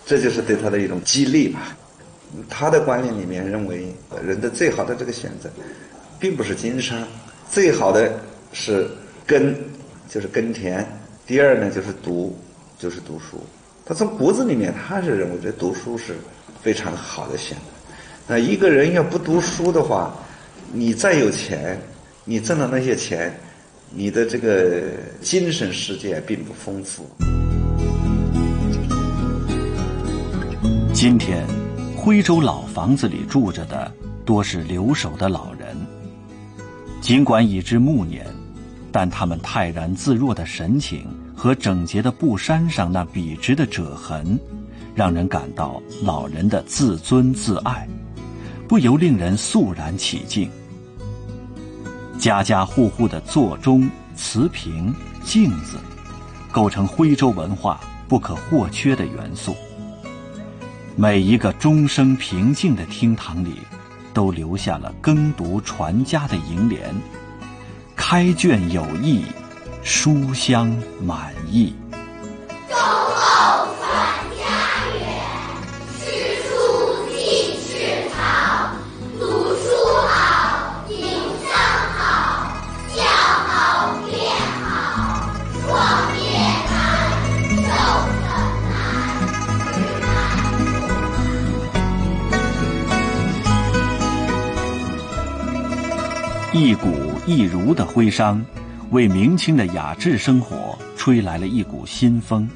[0.06, 1.76] 这就是对他的一种激励吧。
[2.50, 3.88] 他的观念里面认为，
[4.24, 5.50] 人的最好的这个选择，
[6.20, 7.02] 并不是经商，
[7.50, 8.12] 最好的
[8.54, 8.88] 是
[9.26, 9.56] 耕，
[10.08, 10.86] 就是耕田。
[11.26, 12.38] 第二呢，就是读，
[12.78, 13.42] 就是读书。
[13.86, 16.13] 他从骨子里面，他是认为这读书是
[16.62, 17.63] 非常好的选择。
[18.28, 20.13] 那一个人要不读书的话，
[20.72, 21.80] 你再有钱，
[22.26, 23.34] 你挣的那些钱，
[23.92, 24.84] 你的这个
[25.20, 27.10] 精神世界并不丰富。
[30.94, 31.44] 今天，
[31.98, 33.92] 徽州老房子里住着的
[34.24, 35.76] 多是留守的老人，
[37.02, 38.28] 尽管已至暮年，
[38.92, 44.40] 但他们泰然自若的神情和整洁的布衫上那笔直的褶痕，
[44.94, 47.88] 让人感到老人的自尊自爱，
[48.68, 50.48] 不由令人肃然起敬。
[52.20, 55.78] 家家户户的座钟、瓷瓶、镜子，
[56.52, 57.80] 构成徽州文化
[58.10, 59.56] 不可或缺的元素。
[60.98, 63.62] 每一个钟声平静的厅堂里，
[64.14, 66.94] 都留下了耕读传家的楹联
[67.96, 69.24] ：“开卷有益，
[69.82, 71.74] 书香满溢。”
[96.62, 98.45] 一古一儒的徽商，
[98.91, 102.50] 为明清的雅致生活吹来了一股新风。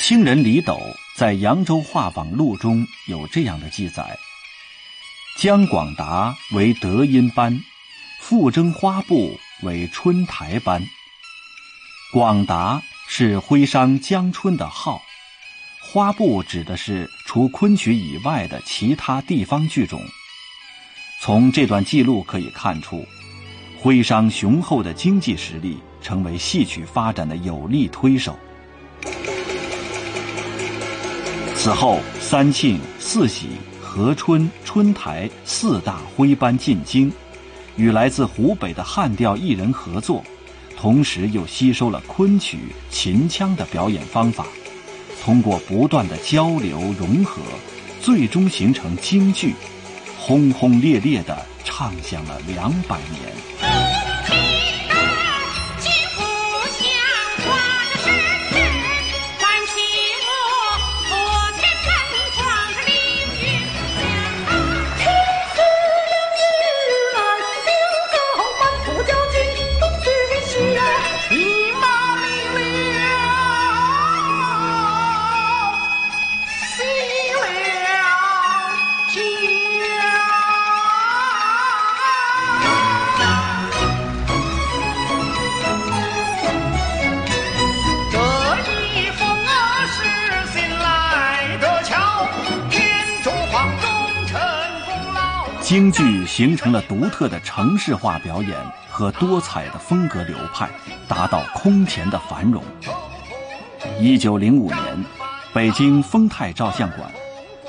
[0.00, 0.78] 清人李斗
[1.16, 4.16] 在《扬州画舫录》中有这样的记载：
[5.38, 7.60] 姜广达为德音班，
[8.20, 10.86] 复征花布为春台班。
[12.12, 15.02] 广达是徽商江春的号，
[15.82, 20.00] 花布指的是除昆曲以外的其他地方剧种。
[21.20, 23.04] 从这段记录可以看出，
[23.80, 28.38] 徽商雄厚的经济实力成为戏曲发展的有力推手。
[31.56, 33.48] 此后，三庆、四喜、
[33.80, 37.10] 和春、春台四大徽班进京，
[37.76, 40.22] 与来自湖北的汉调艺人合作，
[40.76, 42.58] 同时又吸收了昆曲、
[42.90, 44.46] 秦腔的表演方法，
[45.24, 47.40] 通过不断的交流融合，
[47.98, 49.54] 最终形成京剧，
[50.20, 51.34] 轰轰烈烈地
[51.64, 53.73] 唱响了两百年。
[96.34, 98.58] 形成了独特的城市化表演
[98.90, 100.68] 和多彩的风格流派，
[101.06, 102.60] 达到空前的繁荣。
[104.00, 105.04] 一九零五年，
[105.52, 107.08] 北京丰泰照相馆，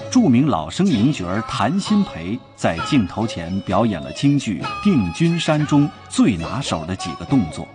[0.10, 7.67] 著名老生名角谭鑫培在镜头前表演了京剧《定军山》中最拿手的几个动作。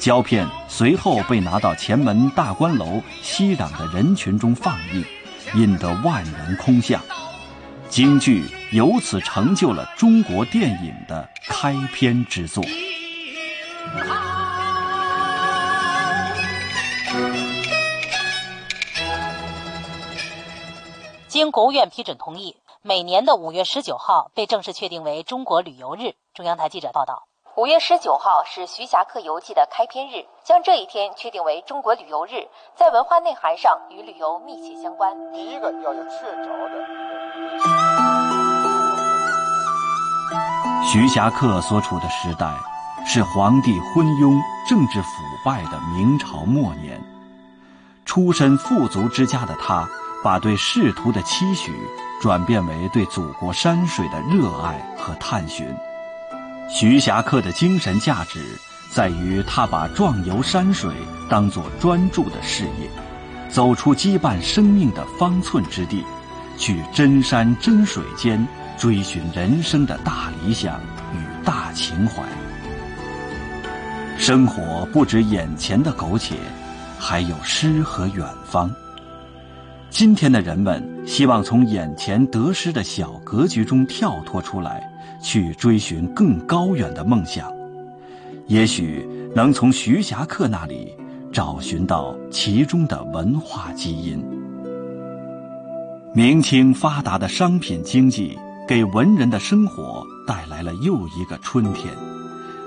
[0.00, 5.04] 胶片随后被拿到前门大观楼熙攘的人群中放映，
[5.54, 7.00] 引得万人空巷。
[7.94, 12.60] 京剧由此成就了中国电影的开篇之作。
[21.28, 26.16] 经国务院批准同意，每年的五月十九号被正式确定为中国旅游日。
[26.34, 27.28] 中央台记者报道。
[27.56, 35.16] 五月十九号是徐霞客游记的开篇日，将这一天确定为中国旅游日，在文化内涵上与旅游密切相关。
[35.32, 36.84] 第一个要有确凿的。
[40.84, 42.52] 徐霞客所处的时代，
[43.06, 44.36] 是皇帝昏庸、
[44.68, 45.08] 政治腐
[45.44, 47.00] 败的明朝末年。
[48.04, 49.88] 出身富足之家的他，
[50.24, 51.72] 把对仕途的期许
[52.20, 55.72] 转变为对祖国山水的热爱和探寻。
[56.68, 58.40] 徐霞客的精神价值，
[58.90, 60.92] 在于他把壮游山水
[61.28, 62.88] 当作专注的事业，
[63.48, 66.04] 走出羁绊生命的方寸之地。
[66.56, 68.46] 去真山真水间
[68.78, 70.80] 追寻人生的大理想
[71.12, 72.22] 与大情怀。
[74.16, 76.36] 生活不止眼前的苟且，
[76.96, 78.70] 还有诗和远方。
[79.90, 84.88] 今天的人们希望从眼前得失的小格局中跳脱出来，
[85.24, 87.50] 去追寻更高远的梦想。
[88.46, 90.94] 也许能从徐霞客那里
[91.32, 94.22] 找寻到其中的文化基因。
[96.14, 98.38] 明清发达的商品经济，
[98.68, 101.92] 给文人的生活带来了又一个春天，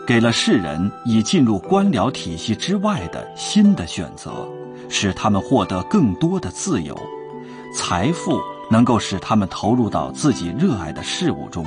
[0.05, 4.45] 给了世人以进入官僚体系之外的新的选择，
[4.89, 6.97] 使他们获得更多的自由，
[7.73, 11.65] 财富能够使他们投入到自己热爱的事物中，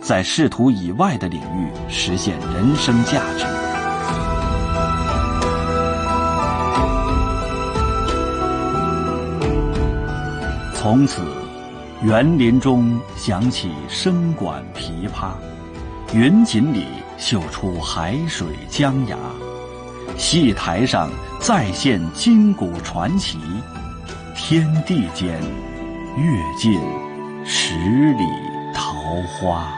[0.00, 3.44] 在仕途以外的领域实现人生价值。
[10.74, 11.22] 从此，
[12.02, 15.32] 园林中响起笙管琵琶，
[16.14, 16.86] 云锦里
[17.18, 19.18] 绣出海水江崖，
[20.16, 23.38] 戏台上再现金谷传奇，
[24.34, 25.38] 天地间
[26.16, 26.80] 跃进
[27.44, 27.74] 十
[28.14, 28.24] 里
[28.72, 28.92] 桃
[29.26, 29.77] 花。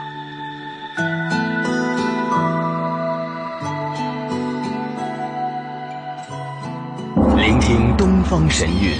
[8.31, 8.93] 方神韵。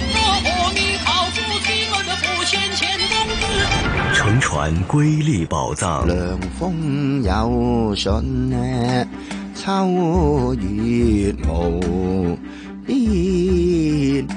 [4.12, 6.06] 乘船瑰丽宝藏。
[6.06, 9.08] 凉风有信呢，
[9.54, 12.38] 秋月无
[12.84, 12.94] 边。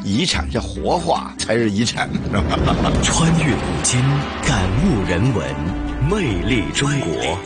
[0.05, 2.09] 遗产是活化才是遗产。
[3.03, 3.99] 穿越古今，
[4.47, 5.45] 感悟人文，
[6.09, 7.37] 魅力中国。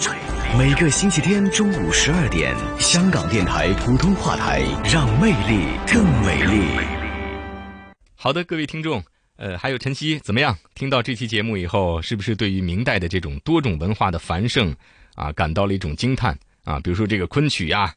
[0.55, 6.98] 每个星期天中午十二点，香港电台普通话台，让魅力更美丽。
[8.21, 9.01] 好的，各位听众，
[9.37, 10.53] 呃，还有晨曦，怎么样？
[10.75, 14.75] 听到这期节目以后，是不是对于明代的这种多种文化的繁盛
[15.15, 16.81] 啊，感到了一种惊叹啊？
[16.81, 17.95] 比如说这个昆曲呀，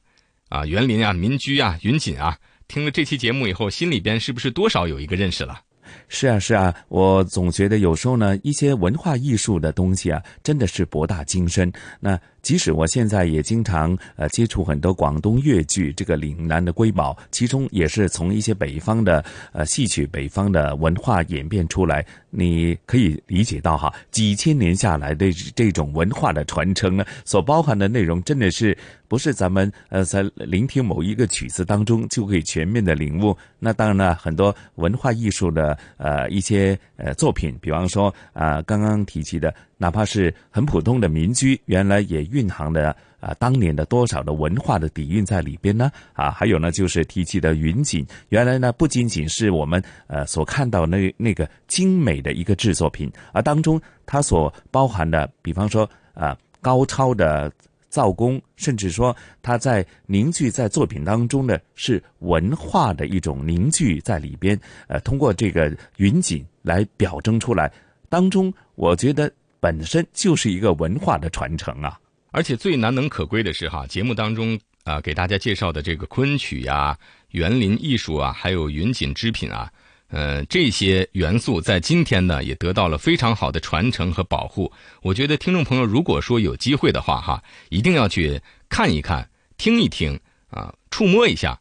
[0.49, 5.61] 啊，园林啊，民居啊，云锦啊，听了这期节目以后，心里边是不是多少有一个认识了？
[6.07, 11.71] 是啊，是啊，我总觉得有时候呢，一些文化艺术的东西啊，真的是博大精深。
[11.99, 22.05] 那即使我现在也经常呃接触很多广东粤剧这个岭南的瑰宝，其中也是从一些北方的呃戏曲、北方的文化演变出来。
[22.35, 28.77] 你可以理解到哈，几千年下来的这种文化的传承呢，所包含的内容真的是
[29.07, 33.37] 不是咱们呃在聆听某一个曲子当中就可以全面的领悟。
[33.59, 39.55] 那当然了，很多文化艺术的呃一些呃作品，比方说啊刚刚提及的。
[39.83, 45.91] 哪怕是很普通的民居，原来也蕴含了啊当年的多少的文化的底蕴在里边呢？
[46.13, 57.51] 啊，还有呢，就是提起的云锦，原来呢不仅仅是我们呃所看到那那个精美的一个制作品，而当中它所包含的，比方说啊高超的
[57.89, 64.57] 造工，甚至说它在凝聚在作品当中的是文化的一种凝聚在里边，
[64.87, 67.69] 呃，通过这个云锦来表征出来，
[68.09, 69.29] 当中我觉得。
[69.63, 71.97] 本身就是一个文化的传承啊，
[72.33, 76.99] 而且最难能可贵的是哈，节目当中啊给大家介绍的这个昆曲呀、
[77.31, 79.73] 园林艺术啊，还有云锦织品啊，
[80.09, 84.69] 呃这些元素在今天呢也得到了非常好的传承和保护。
[85.01, 89.25] 我觉得听众朋友如果说有机会的话哈，一定要去看一看、
[89.59, 90.19] 听一听
[90.51, 91.57] 啊、触摸一下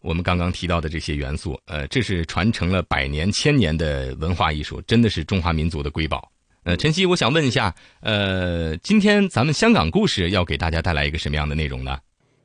[0.00, 1.56] 我们刚刚提到的这些元素。
[1.66, 6.28] 呃，这是传承了百年、千年的文化艺术，真的是中华民族的瑰宝。
[6.64, 11.98] 呃，晨曦，我想问一下，呃，今天咱们香港故事要给大家带来一个什么样的内容呢？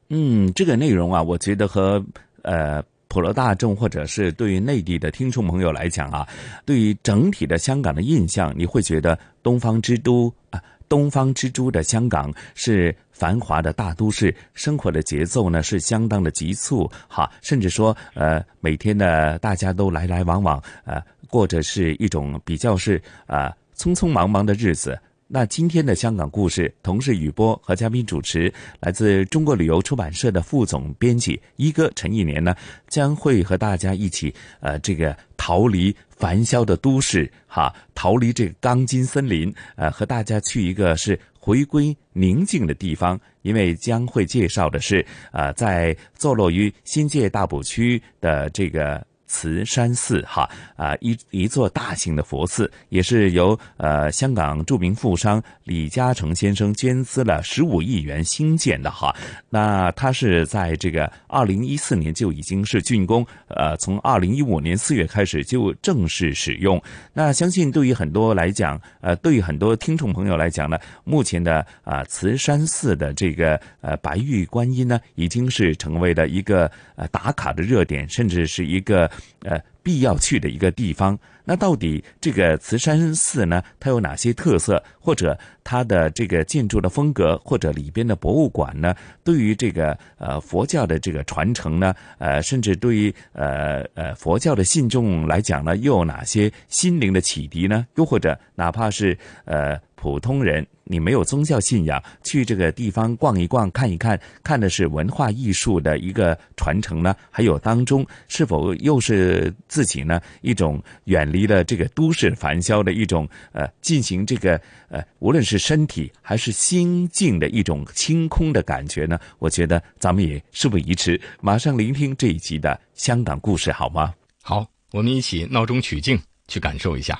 [0.09, 2.03] 嗯，这个内容啊，我觉得和
[2.41, 6.27] 呃普罗大众或者是对于内地的听众朋友来讲啊，
[6.65, 23.55] 对于整体的香港的印象，你会觉得东方之都啊，东方之珠的香港是繁华的大都市，生活的节奏呢是相当的急促，哈，甚至说呃每天呢大家都来来往往，呃过着是一种比较是啊。
[23.79, 24.99] 匆匆忙忙的日子。
[25.31, 32.55] 那今天的香港故事，同事雨波和嘉宾主持，来自中国旅游出版社的副总编辑一哥陈一年呢，
[32.87, 49.07] 将会和大家一起，呃，这个逃离繁嚣的都市，哈，逃离这个钢筋森林，呃，和大家去一个是回归宁静的地方，因为将会介绍的是，呃，在坐落于新界大埔区的这个。
[49.29, 59.15] 慈山寺，哈啊，一一座大型的佛寺，也是由呃香港著名富商李嘉诚先生捐资了十五亿元兴建的，哈。
[59.47, 66.81] 那它是在这个二零一四年就已经是竣工，呃，从二零一五年四月开始就正式使用。
[67.13, 79.07] 那相信对于很多来讲，呃，对于很多听众朋友来讲呢，目前的啊慈山寺的这个呃白玉观音呢，已经是成为了一个呃打卡的热点，甚至是一个。
[79.43, 81.17] 呃，必要去的一个地方。
[81.43, 83.63] 那到底这个慈山寺呢？
[83.79, 84.83] 它有哪些特色？
[84.99, 88.93] 或者它的这个建筑的风格，或者里边的博物馆呢？
[89.23, 91.95] 对于这个呃佛教的这个传承呢？
[92.19, 97.87] 呃，甚至对于呃呃佛教的信众来讲呢，又有哪些心灵的启迪呢？
[97.95, 99.79] 又或者哪怕是呃。
[100.01, 107.13] 普通人，你没有宗教信仰，去这个地方逛一逛、看一看，看的是文化艺术的一个传承呢？
[107.29, 119.19] 还有当中是否又是自己呢一种远离了这个都市繁嚣的一种呃，进行这个呃，无论是身体还是心境的一种清空的感觉呢？
[119.37, 124.13] 我觉得咱们也事不宜迟，马上聆听这一集的香港故事，好吗？
[124.41, 127.19] 好，我们一起闹中取静，去感受一下。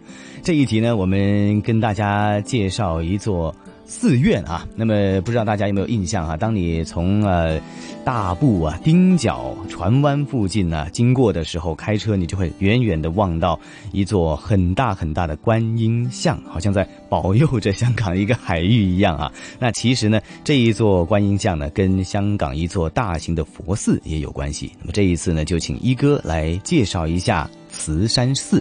[0.43, 4.67] 这一集呢，我们跟大家介绍一座寺院啊。
[4.75, 6.35] 那么不知道大家有没有印象啊？
[6.35, 7.59] 当你从呃
[8.03, 13.59] 大埔啊丁角船湾附近呢、经过的时候，开车你就会远远的望到
[13.91, 19.31] 一座很大很大的观音像，好像在保佑着香港一个海域一样啊。
[19.59, 24.71] 那其实呢，这一座观音像呢，跟香港一座大型的佛寺也有关系。
[24.79, 28.59] 那么这一次呢，就请一哥来介绍一下慈山寺。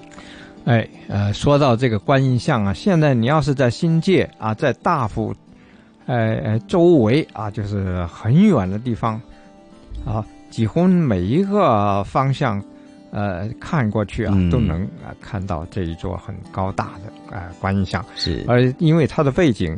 [0.67, 5.35] 哎，呃，说到这个观音像啊，现在你要是在新界啊，在大埔，
[6.07, 9.21] 呃呃周围啊，就是很远的地方，
[10.05, 12.63] 啊，几乎每一个方向，
[13.11, 18.05] 呃，看过去啊，嗯都能啊、看到这一座很高大的啊、观音像。
[18.15, 19.77] 是，而因为它的背景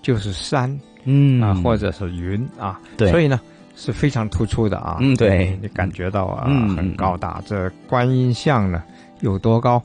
[0.00, 3.38] 就是山，嗯啊，或者是云啊，对所以呢
[3.76, 4.96] 是非常突出的啊。
[5.00, 7.42] 嗯对你感觉到啊、嗯很高大。
[7.44, 8.82] 这观音像呢
[9.20, 9.80] 有多高？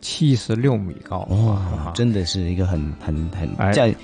[0.00, 1.18] 七十六米高。
[1.30, 3.94] 哇，真的是一个很很很哎在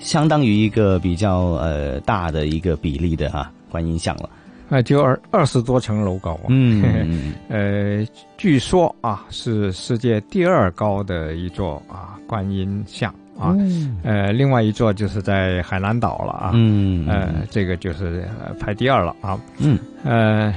[0.00, 4.28] 相当于一个比较呃大的一个比例的哈、观音像了。
[4.70, 6.46] 哎，就二二十多层楼高啊。
[6.48, 8.06] 嗯嗯 呃，
[8.38, 13.54] 据说啊是世界第二高的一座啊观音像啊。
[13.58, 16.52] 嗯呃，另外一座就是在海南岛了啊。
[16.54, 19.38] 嗯呃，这个就是呃排第二了啊。
[19.58, 19.76] 嗯。
[20.04, 20.54] 呃，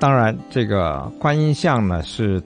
[0.00, 2.42] 当然，这个观音像呢是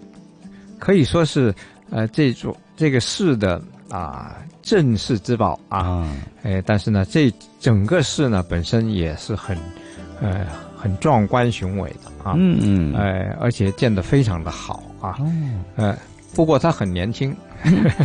[0.83, 1.55] 可以说是
[1.91, 6.13] 呃这座这个市的啊镇市之宝啊。
[6.43, 9.57] 哎、但是呢，这整个市呢本身也是很
[10.21, 10.45] 呃
[10.77, 12.35] 很壮观雄伟的啊。
[12.37, 15.19] 嗯嗯呃，而且建得非常的好啊。
[15.77, 15.97] 呃，
[16.35, 17.33] 不过它很年轻。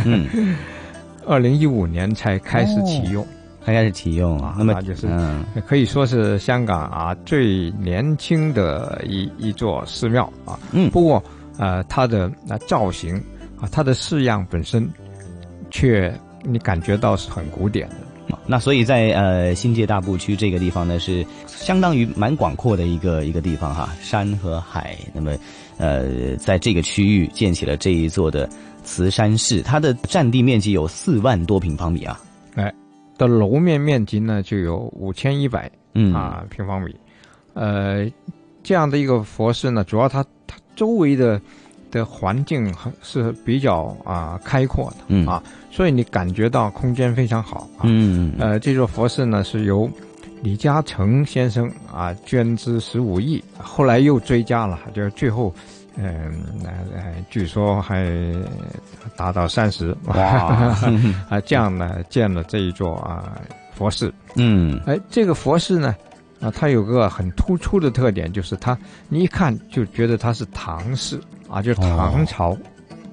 [0.04, 0.54] 嗯。
[1.26, 3.26] 二零一五年才开始启用。
[3.62, 10.58] 才开始启用啊，那么就是嗯可以说是香港啊最年轻的一一座寺庙啊。
[10.72, 11.22] 嗯，不过
[11.58, 13.16] 呃，它的那造型
[13.60, 14.88] 啊，它的式样本身，
[15.70, 16.12] 却
[16.44, 17.96] 你感觉到是很古典的。
[18.46, 24.96] 那所以在呃新界大埔区这个地方呢，是相当于蛮广阔的一个一个地方哈，山和海。
[25.14, 25.36] 那么
[25.78, 28.48] 呃，在这个区域建起了这一座的
[28.84, 32.20] 慈山寺，它的占地面积有四万多平方米啊。
[32.54, 32.72] 哎，
[33.16, 36.94] 的楼面面积呢就有五千一百嗯啊平方米，
[37.54, 38.06] 呃，
[38.62, 40.28] 这样的一个佛寺呢，主要它它
[40.78, 41.40] 周围的
[41.90, 49.90] 的环境很是比较啊开阔的，嗯啊，所以你感觉到空间非常好啊，嗯呃，这座佛寺呢是由
[50.40, 55.52] 李嘉诚先生啊捐资十五亿，后来又追加了，就是最后。
[56.00, 56.32] 嗯，
[57.28, 58.06] 据说还
[59.16, 60.14] 达到三十哇
[61.28, 63.36] 啊，这样呢建了这一座啊
[63.74, 64.14] 佛寺。
[64.36, 65.92] 嗯，哎，这个佛寺呢，
[66.40, 68.76] 啊，它有个很突出的特点，就是它
[69.08, 72.56] 你一看就觉得它是唐式啊，就是唐朝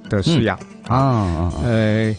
[0.09, 2.15] 的式样、啊啊，呃，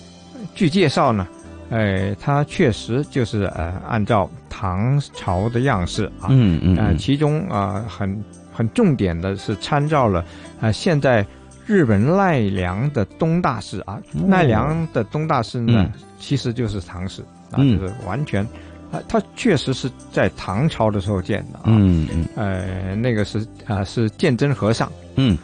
[0.54, 1.26] 据介绍呢，
[1.70, 10.26] 呃，它确实就是呃按照唐朝的样式啊，呃，嗯嗯呃其中啊、很很重点的是参照了啊、
[10.62, 11.24] 呃现在
[11.66, 15.92] 日本奈良的东大寺啊，奈良的东大寺呢、嗯。
[16.18, 17.78] 其实就是唐式啊，嗯。
[17.78, 18.46] 就是完全
[18.92, 22.26] 啊，它确实是在唐朝的时候建的啊，嗯嗯。
[22.36, 25.36] 呃，那个是啊、是鉴真和尚，嗯，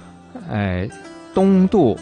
[0.50, 0.88] 哎、
[1.34, 1.98] 东渡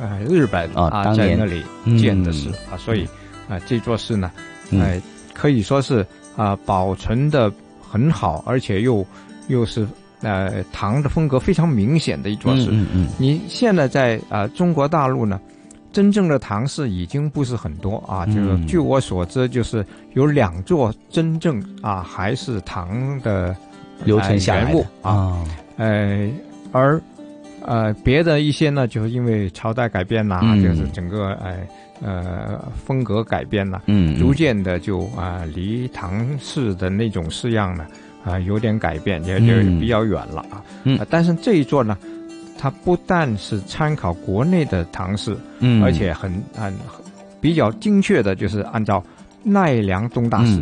[0.00, 1.64] 呃日本啊在那里
[1.98, 3.06] 建的寺、啊，所以
[3.48, 4.30] 啊、这座寺呢，
[4.70, 4.80] 嗯。
[4.80, 5.00] 哎、
[5.32, 6.04] 可以说是
[6.36, 7.50] 啊、保存的
[7.80, 9.06] 很好，而且又
[9.48, 9.86] 又是
[10.22, 12.66] 呃唐的风格非常明显的一座寺。
[12.70, 13.08] 嗯嗯嗯。
[13.16, 15.40] 你现在在啊、中国大陆呢，
[15.96, 19.82] 真正的唐寺已经不是很多啊，就是嗯据我所知，就是
[20.12, 23.56] 有两座真正啊还是唐的
[24.04, 25.42] 留存下来啊，
[25.78, 26.30] 呃，
[26.70, 27.00] 而
[27.62, 30.62] 呃别的一些呢，就是因为朝代改变呐、嗯。
[30.62, 31.66] 就是整个哎
[32.02, 33.80] 呃风格改变了、
[34.18, 37.86] 逐渐的就啊、离唐式的那种式样呢
[38.22, 39.80] 啊、有点改变，也就嗯。
[39.80, 40.62] 比较远了啊。
[40.84, 40.98] 嗯。
[40.98, 41.96] 啊但是这一座呢，
[42.66, 45.80] 它不但是参考国内的唐诗，嗯。
[45.84, 47.04] 而且很很很
[47.40, 49.00] 比较精确的，就是按照
[49.44, 50.60] 奈良东大寺。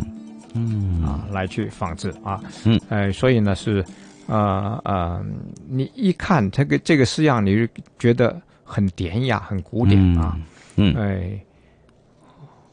[0.53, 1.03] 嗯。
[1.03, 3.83] 啊来去仿制啊，嗯，呃，所以呢是，
[4.27, 5.25] 呃呃，
[5.67, 10.37] 你一看这个这个式样，你就觉得很典雅、很古典啊，
[10.75, 10.93] 嗯。
[10.95, 11.39] 哎，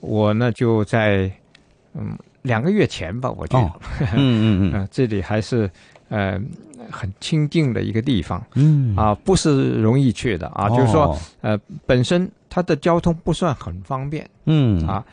[0.00, 1.32] 我呢就在
[1.94, 3.72] 嗯两个月前吧，我觉得，哦。
[4.14, 4.72] 嗯嗯嗯。
[4.76, 5.70] 呃这里还是
[6.10, 6.38] 呃
[6.90, 8.96] 很清静的一个地方，嗯。
[8.96, 10.46] 啊，不是容易去的。
[10.48, 10.76] 啊，哦。
[10.76, 14.86] 就是说呃本身它的交通不算很方便，嗯。
[14.86, 15.04] 啊，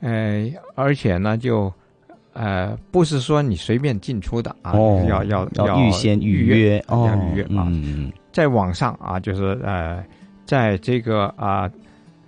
[0.00, 1.72] 呃，而且呢，就
[2.32, 5.04] 呃，不是说你随便进出的啊，哦。
[5.08, 6.84] 要要要预先预预约。
[6.88, 7.66] 哦要预约啊。
[7.68, 8.12] 嗯。
[8.32, 10.04] 在网上啊，就是呃，
[10.46, 11.70] 在这个啊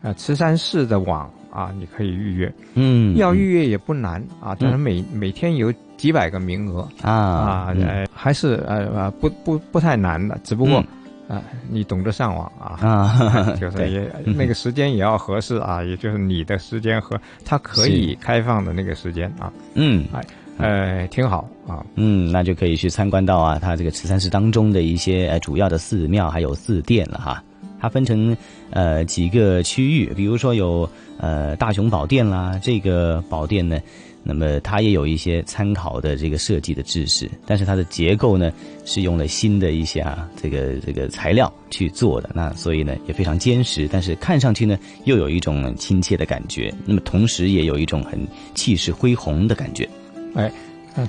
[0.02, 2.52] 呃慈山寺的网啊，你可以预约。
[2.74, 10.82] 嗯，要预约也不难啊，但是每每天有几百个名额啊啊，呃，还是呃呃不不不太难的，只不过。
[11.28, 11.40] 啊，
[11.70, 20.20] 你懂得上网啊，啊， 就是也那个时间也要合适啊，也就是你的时间和它可以开放的那个时间啊，嗯，哎，
[20.58, 27.42] 呃，挺好啊，嗯，那就可以去参观到啊，它这个慈山寺当中的一些呃主要的寺庙还有寺殿了哈，
[27.82, 28.34] 它分成
[28.70, 33.78] 呃几个区域，比如说有呃大雄宝殿啦，这个宝殿呢。
[34.24, 38.52] 那么它也有一些参考的这个设计的知识，但是它的结构呢
[38.84, 48.24] 是用了新的一些啊这个这个材料去做的，那所以呢也非常坚实，但是看上去呢又有一种亲切的感觉，那么同时也有一种很
[48.54, 49.88] 气势恢宏的感觉。
[50.36, 50.48] 哎，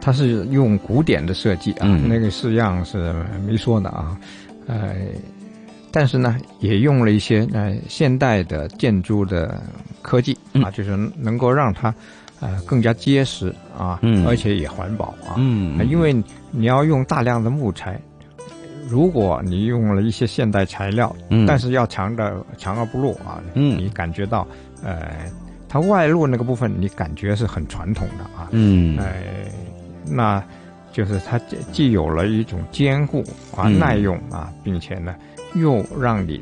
[0.02, 3.14] 它是用古典的设计啊，嗯、那个式样是
[3.46, 4.20] 没说的啊，
[4.66, 4.96] 呃，
[5.94, 9.64] 但是呢也用了一些呃现代的建筑的
[10.02, 11.94] 科技啊，就是能够让它。
[12.40, 16.14] 呃，更加结实啊，嗯，而且也环保啊，嗯，因为
[16.52, 17.98] 你要用大量的木材，
[18.90, 24.46] 如果你用了一些现代材料，嗯，但是要强的强而不弱啊，嗯，你感觉到
[24.84, 25.08] 呃，
[25.70, 29.24] 它外露那个部分，你感觉是很传统的啊，嗯，哎，
[30.06, 30.44] 那
[30.92, 31.40] 就是它
[31.72, 33.24] 既有了一种坚固
[33.56, 35.16] 啊、耐用啊，并且呢，
[35.56, 36.42] 又让你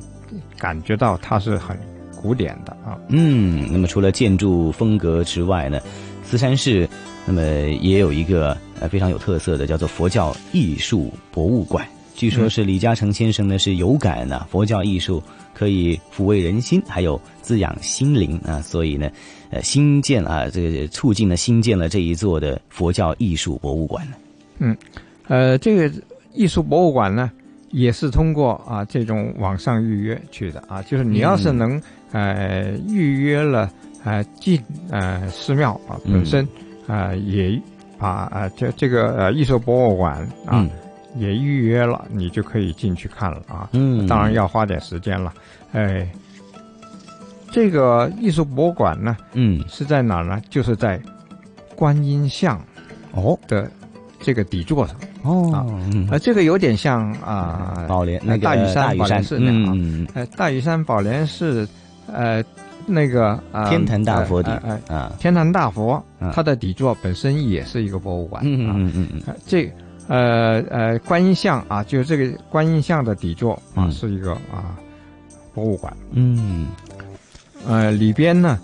[0.58, 1.78] 感觉到它是很。
[2.22, 5.82] 古典的啊，嗯，那么除了建筑风格之外呢，
[6.24, 6.88] 慈山市
[7.26, 7.42] 那么
[7.82, 11.84] 也有一个呃非常有特色的叫做佛教艺术博物馆。
[12.14, 19.10] 据说是李嘉诚先生呢是有感呢佛教艺术可以抚慰人心，还有滋养心灵啊，所以呢，
[19.50, 24.08] 呃新建啊这个促进了新建了这一座的佛教艺术博物馆。
[24.60, 24.78] 嗯，
[25.28, 25.92] 呃，这个
[26.36, 27.32] 艺术博物馆呢
[27.72, 31.82] 也是通过啊这种网上预约去的啊，就是你要是能。
[32.14, 33.72] 呃，预约了
[34.04, 36.46] 呃进呃寺庙啊，本身
[36.86, 37.58] 啊也
[37.98, 40.68] 把啊这这个呃艺术博物馆啊
[41.16, 43.70] 也预约了，你就可以进去看了啊。
[43.72, 45.34] 嗯，当然要花点时间了。
[45.72, 46.06] 哎，
[47.50, 50.42] 这个艺术博物馆呢，嗯，是在哪儿呢？
[50.50, 51.02] 就是在
[51.78, 52.62] 观音像
[53.14, 53.72] 哦的
[54.22, 54.96] 这个底座上。
[55.24, 55.52] 哦
[56.10, 59.78] 啊，这个有点像啊宝莲那个大屿山宝莲寺那样。
[59.78, 61.68] 嗯，呃大屿山宝莲寺。
[62.14, 62.44] 呃，
[62.86, 64.52] 那个啊，天坛大佛底
[64.90, 66.04] 啊，天坛大佛，
[66.34, 68.42] 它的底座本身也是一个博物馆。
[68.46, 69.72] 嗯嗯嗯嗯，这
[70.08, 74.76] 呃呃观音像啊，就是这个观音像的底座啊，是一个啊
[75.54, 75.96] 博物馆。
[76.12, 76.68] 嗯，
[77.66, 78.60] 呃里边呢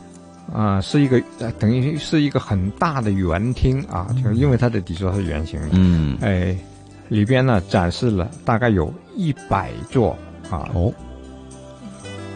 [0.54, 1.22] 啊是一个
[1.60, 5.70] 等于是一个很大的圆厅啊，就因为它的底座是圆形的。
[5.72, 6.56] 嗯，哎，
[7.10, 10.12] 里边呢展示了大概有一百座
[10.50, 10.70] 啊。
[10.74, 10.94] 哦。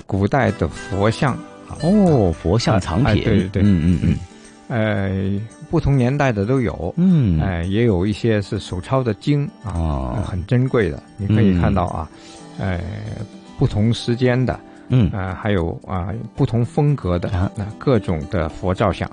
[0.05, 1.38] 古代的佛像
[1.82, 4.18] 哦，佛像藏品，对对对，嗯嗯嗯，
[4.68, 12.09] 呃，不同年代的都有，嗯，哎，也有一些是手抄的经啊，很珍贵的，你可以看到啊，
[12.59, 12.78] 呃，
[13.57, 14.59] 不同时间的，
[14.91, 19.09] 嗯，啊，还有啊，不同风格的那各种的佛照像。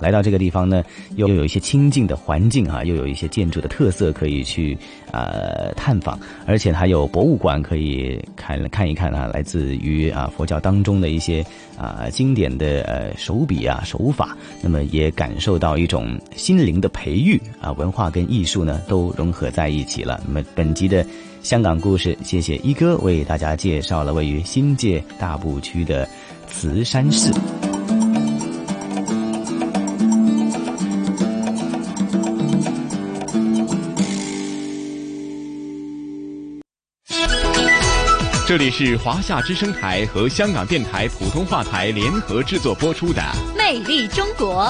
[0.00, 0.82] 来到这个地方呢，
[1.14, 4.76] 又有一些清静的环境啊，又有一些建筑的特色可以去
[5.12, 11.46] 呃探访，而且还有博物馆可以看看一看啊，来自于啊佛教当中的一些
[11.78, 20.20] 啊经典的呃手笔啊手法，那么也感受到一种心灵的培育啊，文化跟艺术呢都融合在一起了。
[20.26, 21.06] 那么本集的
[21.44, 26.08] 香港故事，谢谢一哥为大家介绍了位于新界大埔区的
[26.48, 27.30] 慈山寺。
[38.46, 43.20] 这里是华夏之声台和香港电台普通话台联合制作播出的
[43.56, 44.64] 《魅力中国》。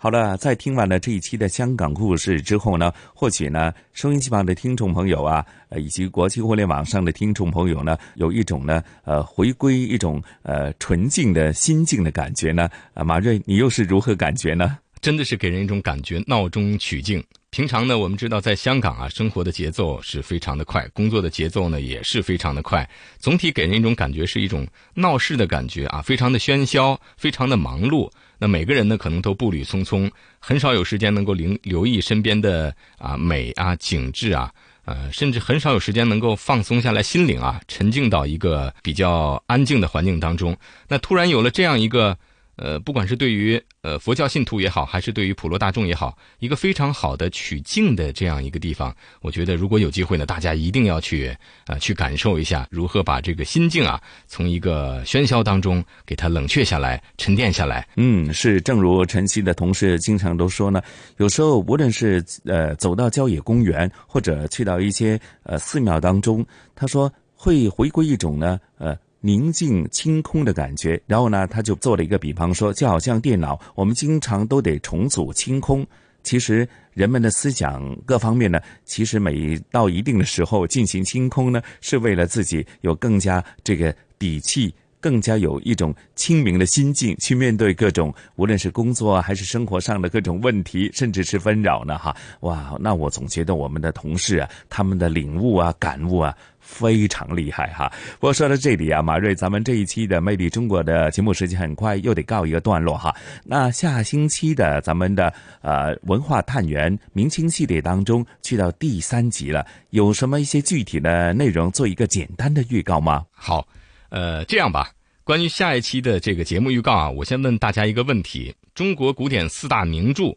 [0.00, 12.68] 好了，在听完了这一期的香港故事之后呢，或许呢，收音机旁的听众朋友啊，呃，以及国际互联网上的听众朋友呢，有一种呢，呃，回归一种呃纯净的心境的感觉呢。
[12.94, 14.78] 啊，马瑞，你又是如何感觉呢？
[15.00, 17.20] 真的是给人一种感觉，闹中取静。
[17.50, 22.88] 平常呢，我们知道在香港啊，生活的节奏是非常的快，工作的节奏呢也是非常的快，
[23.18, 28.08] 总体给人一种感觉是一种闹市的感觉啊，非常的喧嚣，非常的忙碌。
[28.38, 34.52] 那每个人呢，可能都步履匆匆，很少有时间能够留留意身边的啊美啊景致啊，
[34.84, 40.56] 呃，甚至很少有时间能够放松下来心灵啊，沉浸到一个比较安静的环境当中。
[40.88, 42.16] 那突然有了这样一个。
[42.60, 48.94] 呃，不管是对于呃佛教信徒也好，还是对于普罗大众也好，一个非常好的取静的这样一个地方。
[49.22, 51.34] 我觉得如果有机会呢，大家一定要去
[51.66, 57.88] 呃去感受一下，如何把这个心境啊，从一个喧嚣当中给它冷却下来、沉淀下来。
[57.96, 60.82] 嗯，是，正如晨曦的同事经常都说呢，
[61.16, 68.94] 有时候无论是呃走到郊野公园，或者去到一些呃寺庙当中，他说会回归一种呢呃。
[69.20, 75.86] 宁静清空的感觉，然后呢，他就做了一个比方说，就好像电脑，我们经常都得重组清空。
[76.22, 84.74] 其实人们的思想各方面呢，其实每到一定的时候进行清空呢，是为了自己有更加这个底气。
[85.00, 96.36] 更加有一种清明的心境去面对各种，无论是工作还是生活上的各种问题，甚至是纷扰呢，哈，哇，那我总觉得我们的同事啊，他们的领悟啊、感悟啊，
[96.68, 97.90] 非常厉害哈。
[98.20, 103.14] 不过说到这里啊，马瑞，咱们这一期的《魅力中国》的节目时间很快又得告一个段落哈。
[103.42, 113.24] 那下星期的咱们的呃文化探源明清系列当中，去到第三集了，有什么一些具体的内容做一个简单的预告吗？
[113.32, 113.66] 好。
[114.10, 114.90] 呃，这样吧，
[115.22, 120.34] 关于下一期的这个节目预告啊，我先问大家一个问题：中国古典四大名著，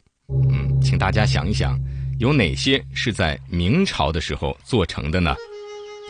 [0.49, 1.79] 嗯，请大家想一想，
[2.19, 5.34] 有哪些是在明朝的时候做成的呢？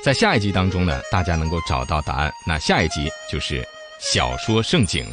[0.04, 2.34] 在下一集当中呢，大家能够找到答案。
[2.46, 3.64] 那下一集就是
[4.00, 5.08] 小说盛景。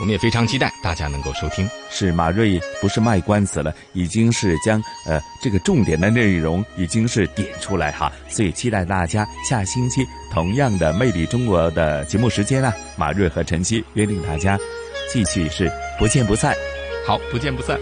[0.00, 1.68] 我们也非常期待大家能够收听。
[1.90, 14.58] 是马瑞不是卖关子了，已经是将呃这个重点的内容已经是点出来哈，所以期待大家下星期同样的《魅力中国》的节目时间啊，马瑞和晨曦约定大家
[15.12, 16.52] 继续是不见不散。
[17.06, 17.78] 好，不见不散。